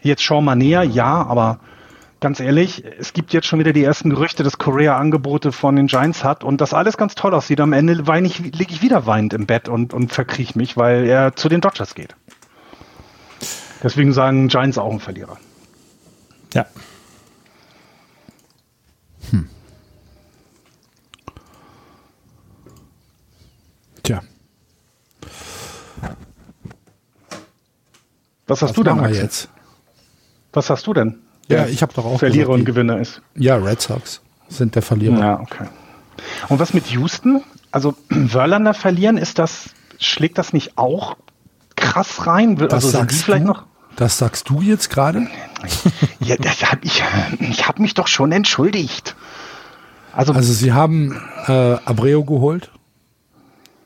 [0.01, 1.59] Jetzt Sean Manea, ja, aber
[2.19, 5.87] ganz ehrlich, es gibt jetzt schon wieder die ersten Gerüchte, dass Korea Angebote von den
[5.87, 7.59] Giants hat und das alles ganz toll aussieht.
[7.59, 11.05] Am Ende weine ich, liege ich wieder weinend im Bett und, und verkriech mich, weil
[11.05, 12.15] er zu den Dodgers geht.
[13.83, 15.37] Deswegen sagen Giants auch ein Verlierer.
[16.53, 16.65] Ja.
[24.03, 24.21] Tja,
[28.47, 29.15] Was hast was du denn Axel?
[29.23, 29.49] jetzt?
[30.51, 31.19] Was hast du denn?
[31.47, 33.21] Ja, ich habe doch auch Verlierer gesagt, und Gewinner ist.
[33.35, 35.17] Ja, Red Sox sind der Verlierer.
[35.17, 35.67] Ja, okay.
[36.49, 37.43] Und was mit Houston?
[37.71, 37.95] Also
[38.27, 39.69] Verlander verlieren, ist das,
[39.99, 41.17] schlägt das nicht auch
[41.75, 42.55] krass rein?
[42.57, 43.47] Das also sind die vielleicht du?
[43.47, 43.65] noch?
[43.95, 45.27] Das sagst du jetzt gerade?
[46.19, 47.01] Ja, das hab ich,
[47.39, 49.15] ich habe mich doch schon entschuldigt.
[50.13, 51.51] Also, Also sie haben äh,
[51.85, 52.69] Abreu geholt.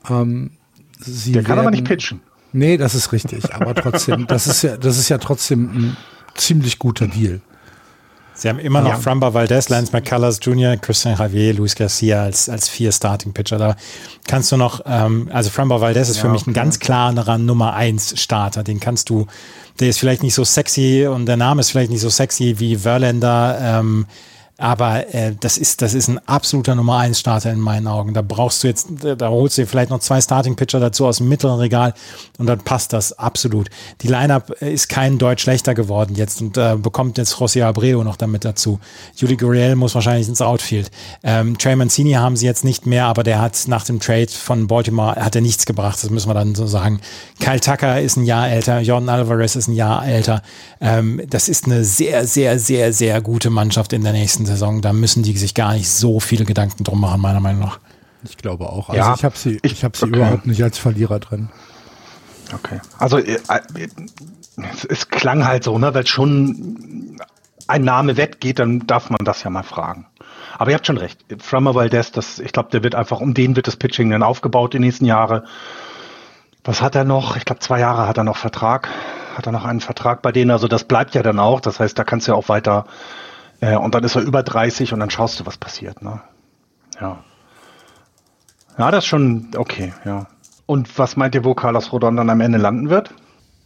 [0.09, 0.51] Ähm,
[0.99, 2.21] sie der kann aber werden- nicht pitchen.
[2.53, 5.97] Nee, das ist richtig, aber trotzdem, das ist ja, das ist ja trotzdem ein
[6.35, 7.41] ziemlich guter Deal.
[8.37, 8.97] Sie haben immer noch Ja.
[8.97, 13.57] Framba Valdez, Lance McCullers Jr., Christian Javier, Luis Garcia als, als vier Starting-Pitcher.
[13.57, 13.75] Da
[14.27, 16.59] kannst du noch, ähm, also Framba Valdez ist für Ja, mich ein okay.
[16.59, 18.63] ganz klarer Nummer eins Starter.
[18.63, 19.25] Den kannst du,
[19.79, 22.75] der ist vielleicht nicht so sexy und der Name ist vielleicht nicht so sexy wie
[22.75, 24.05] Verlander, ähm,
[24.57, 28.13] aber äh, das ist das ist ein absoluter Nummer eins Starter in meinen Augen.
[28.15, 31.17] Da brauchst du jetzt, da holst du dir vielleicht noch zwei Starting Pitcher dazu aus
[31.17, 31.93] dem mittleren Regal
[32.39, 33.69] und dann passt das absolut.
[34.01, 38.03] Die Lineup äh, ist kein Deut schlechter geworden jetzt und äh, bekommt jetzt José Abreu
[38.03, 38.79] noch damit dazu.
[39.15, 40.89] Juli Gurriel muss wahrscheinlich ins Outfield.
[41.23, 44.65] Ähm, Trey Mancini haben sie jetzt nicht mehr, aber der hat nach dem Trade von
[44.65, 46.01] Baltimore hat er nichts gebracht.
[46.01, 46.99] Das müssen wir dann so sagen.
[47.39, 50.41] Kyle Tucker ist ein Jahr älter, Jordan Alvarez ist ein Jahr älter.
[50.81, 54.81] Ähm, das ist eine sehr, sehr, sehr, sehr gute Mannschaft in der nächsten Saison.
[54.81, 57.79] Da müssen die sich gar nicht so viele Gedanken drum machen, meiner Meinung nach.
[58.23, 58.89] Ich glaube auch.
[58.89, 60.15] Also Ja, ich habe sie, ich, ich- habe sie okay.
[60.17, 61.49] überhaupt nicht als Verlierer drin.
[62.53, 62.79] Okay.
[62.97, 63.87] Also äh, äh,
[64.73, 67.17] es, es klang halt so, ne, weil schon
[67.67, 70.07] ein Name weggeht, dann darf man das ja mal fragen.
[70.57, 71.19] Aber ihr habt schon recht.
[71.39, 74.73] Frammer Valdez, das, ich glaube, der wird einfach, um den wird das Pitching dann aufgebaut
[74.73, 75.43] die nächsten Jahre.
[76.63, 77.35] Was hat er noch?
[77.37, 78.89] Ich glaube, zwei Jahre hat er noch Vertrag.
[79.35, 80.49] Hat er noch einen Vertrag bei denen?
[80.51, 81.59] Also das bleibt ja dann auch.
[81.61, 82.85] Das heißt, da kannst du ja auch weiter.
[83.59, 86.01] Äh, und dann ist er über 30 und dann schaust du, was passiert.
[86.01, 86.21] Ne?
[86.99, 87.23] Ja.
[88.77, 90.27] Ja, das ist schon okay, ja.
[90.65, 93.13] Und was meint ihr, wo Carlos Rodon dann am Ende landen wird?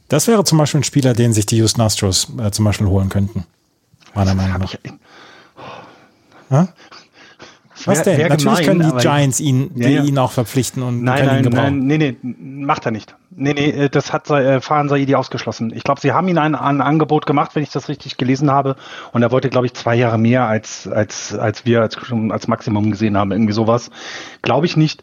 [0.08, 3.10] Das wäre zum Beispiel ein Spieler, den sich die Houston Astros äh, zum Beispiel holen
[3.10, 3.46] könnten.
[4.14, 4.74] Meiner Meinung nach.
[4.74, 4.80] ich,
[6.50, 6.68] Ja?
[7.88, 8.18] Was wär- denn?
[8.18, 10.04] wär Natürlich gemein, können die Giants ihn, Ja, ja.
[10.04, 11.88] ihn auch verpflichten und Nein, können nein, ihn gebrauchen.
[11.88, 12.36] nein, nee, nee,
[12.66, 13.16] macht er nicht.
[13.34, 15.72] Nee, nee, äh, das hat äh, Fahan Saidi ausgeschlossen.
[15.76, 18.76] Ich glaube, sie haben ihm ein, ein Angebot gemacht, wenn ich das richtig gelesen habe.
[19.14, 21.98] Und er wollte, glaube ich, zwei Jahre mehr als, als, als wir als,
[22.30, 23.32] als Maximum gesehen haben.
[23.32, 23.90] Irgendwie sowas.
[24.42, 25.02] Glaube ich nicht.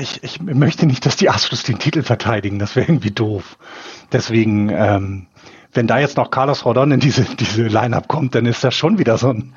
[0.00, 2.58] Ich, ich möchte nicht, dass die Astros den Titel verteidigen.
[2.58, 3.56] Das wäre irgendwie doof.
[4.10, 5.26] Deswegen, ähm,
[5.74, 8.98] wenn da jetzt noch Carlos Rodon in diese, diese Line-Up kommt, dann ist das schon
[8.98, 9.54] wieder so ein,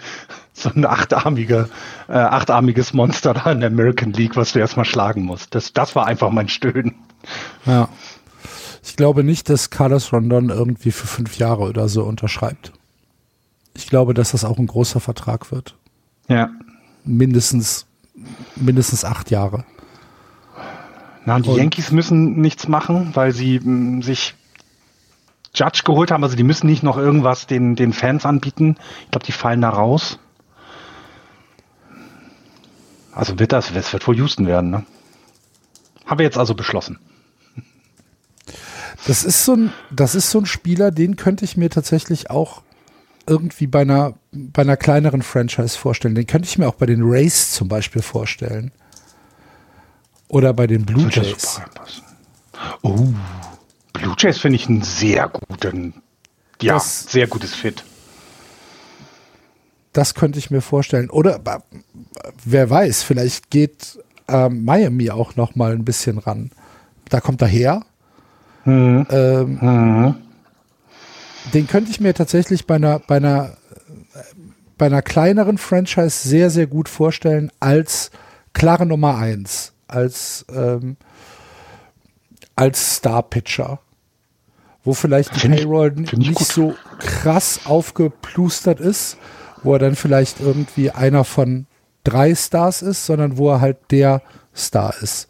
[0.57, 1.67] so ein achtarmiger,
[2.07, 5.53] äh, achtarmiges Monster da in der American League, was du erstmal schlagen musst.
[5.53, 6.95] Das, das war einfach mein Stöhnen.
[7.65, 7.89] Ja.
[8.81, 12.71] Ich glaube nicht, dass Carlos Rondon irgendwie für fünf Jahre oder so unterschreibt.
[13.73, 15.75] Ich glaube, dass das auch ein großer Vertrag wird.
[16.29, 16.49] Ja.
[17.03, 17.85] Mindestens,
[18.55, 19.65] mindestens acht Jahre.
[21.25, 24.35] Na, und die Und- Yankees müssen nichts machen, weil sie mh, sich
[25.53, 26.23] Judge geholt haben.
[26.23, 28.77] Also die müssen nicht noch irgendwas den, den Fans anbieten.
[29.05, 30.19] Ich glaube, die fallen da raus.
[33.15, 34.85] Also wird das, es wird wohl Houston werden, ne?
[36.05, 36.99] Haben wir jetzt also beschlossen.
[39.07, 42.61] Das ist so ein, das ist so ein Spieler, den könnte ich mir tatsächlich auch
[43.27, 46.13] irgendwie bei einer, bei einer kleineren Franchise vorstellen.
[46.15, 48.71] Den könnte ich mir auch bei den Rays zum Beispiel vorstellen.
[50.27, 51.61] Oder bei den Blue Jays.
[52.81, 53.07] Oh,
[53.93, 55.93] Blue Jays finde ich einen sehr guten,
[56.61, 57.83] ja, Das- sehr gutes Fit.
[59.95, 61.09] Das könnte ich mir vorstellen.
[61.09, 61.59] Oder äh,
[62.43, 63.97] wer weiß, vielleicht geht
[64.27, 66.51] ähm, Miami auch noch mal ein bisschen ran.
[67.07, 67.81] Da kommt er her.
[68.65, 69.07] Mhm.
[69.09, 70.15] Ähm, Mhm.
[71.53, 73.55] den könnte ich mir tatsächlich bei einer, bei einer,
[74.13, 74.19] äh,
[74.77, 78.11] bei einer kleineren Franchise sehr, sehr gut vorstellen als
[78.51, 80.97] klare Nummer eins, als, ähm,
[82.57, 83.79] als Star-Pitcher.
[84.83, 89.17] Wo vielleicht die Payroll nicht so krass aufgeplustert ist,
[89.65, 91.65] wo er dann vielleicht irgendwie einer von
[92.03, 94.21] drei Stars ist, sondern wo er halt der
[94.55, 95.27] Star ist.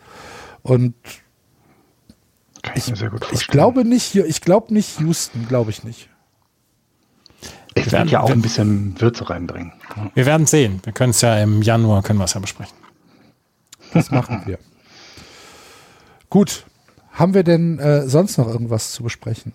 [0.61, 0.93] Und
[2.61, 3.41] Kann ich, mir sehr gut vorstellen.
[3.41, 6.09] ich glaube nicht, ich glaube nicht Houston, glaube ich nicht.
[7.75, 9.73] ich werde ja auch ein bisschen Würze reinbringen.
[10.13, 10.81] Wir werden sehen.
[10.83, 12.75] Wir können es ja im Januar, können wir es ja besprechen.
[13.93, 14.59] Das machen wir.
[16.29, 16.65] Gut.
[17.11, 19.53] Haben wir denn äh, sonst noch irgendwas zu besprechen?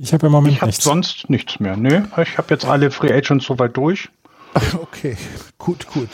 [0.00, 0.84] Ich habe im Moment Ich habe nichts.
[0.84, 1.76] sonst nichts mehr.
[1.76, 4.08] Nö, ich habe jetzt alle Free Agents soweit durch.
[4.80, 5.16] Okay,
[5.58, 6.08] gut, gut.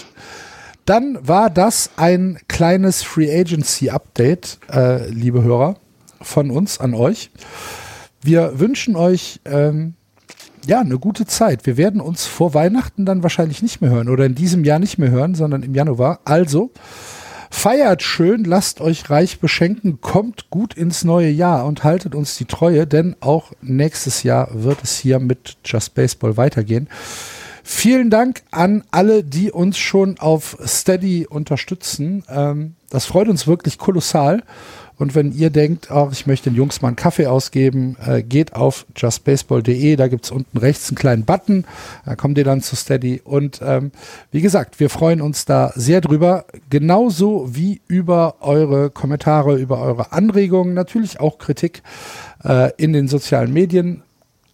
[0.86, 5.76] Dann war das ein kleines Free Agency Update, äh, liebe Hörer,
[6.20, 7.30] von uns an euch.
[8.22, 9.94] Wir wünschen euch ähm,
[10.66, 11.64] ja eine gute Zeit.
[11.64, 14.98] Wir werden uns vor Weihnachten dann wahrscheinlich nicht mehr hören oder in diesem Jahr nicht
[14.98, 16.20] mehr hören, sondern im Januar.
[16.24, 16.70] Also
[17.54, 22.44] feiert schön, lasst euch reich beschenken, kommt gut ins neue Jahr und haltet uns die
[22.44, 26.88] Treue, denn auch nächstes Jahr wird es hier mit Just Baseball weitergehen.
[27.62, 32.24] Vielen Dank an alle, die uns schon auf Steady unterstützen.
[32.28, 34.42] Ähm, das freut uns wirklich kolossal.
[34.96, 38.54] Und wenn ihr denkt, ach, ich möchte den Jungs mal einen Kaffee ausgeben, äh, geht
[38.54, 39.96] auf justbaseball.de.
[39.96, 41.64] Da gibt's unten rechts einen kleinen Button.
[42.04, 43.20] Da kommt ihr dann zu Steady.
[43.24, 43.90] Und ähm,
[44.30, 46.44] wie gesagt, wir freuen uns da sehr drüber.
[46.70, 51.82] Genauso wie über eure Kommentare, über eure Anregungen, natürlich auch Kritik
[52.44, 54.02] äh, in den sozialen Medien.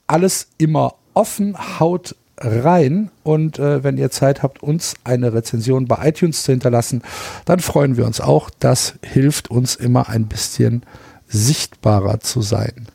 [0.07, 6.09] Alles immer offen, haut rein und äh, wenn ihr Zeit habt, uns eine Rezension bei
[6.09, 7.03] iTunes zu hinterlassen,
[7.45, 8.51] dann freuen wir uns auch.
[8.59, 10.83] Das hilft uns immer ein bisschen
[11.29, 12.89] sichtbarer zu sein.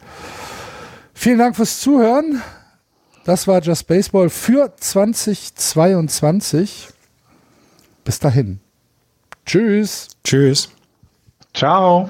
[1.14, 2.42] Vielen Dank fürs Zuhören.
[3.24, 6.90] Das war Just Baseball für 2022.
[8.04, 8.60] Bis dahin.
[9.46, 10.10] Tschüss.
[10.24, 10.70] Tschüss.
[11.54, 12.10] Ciao.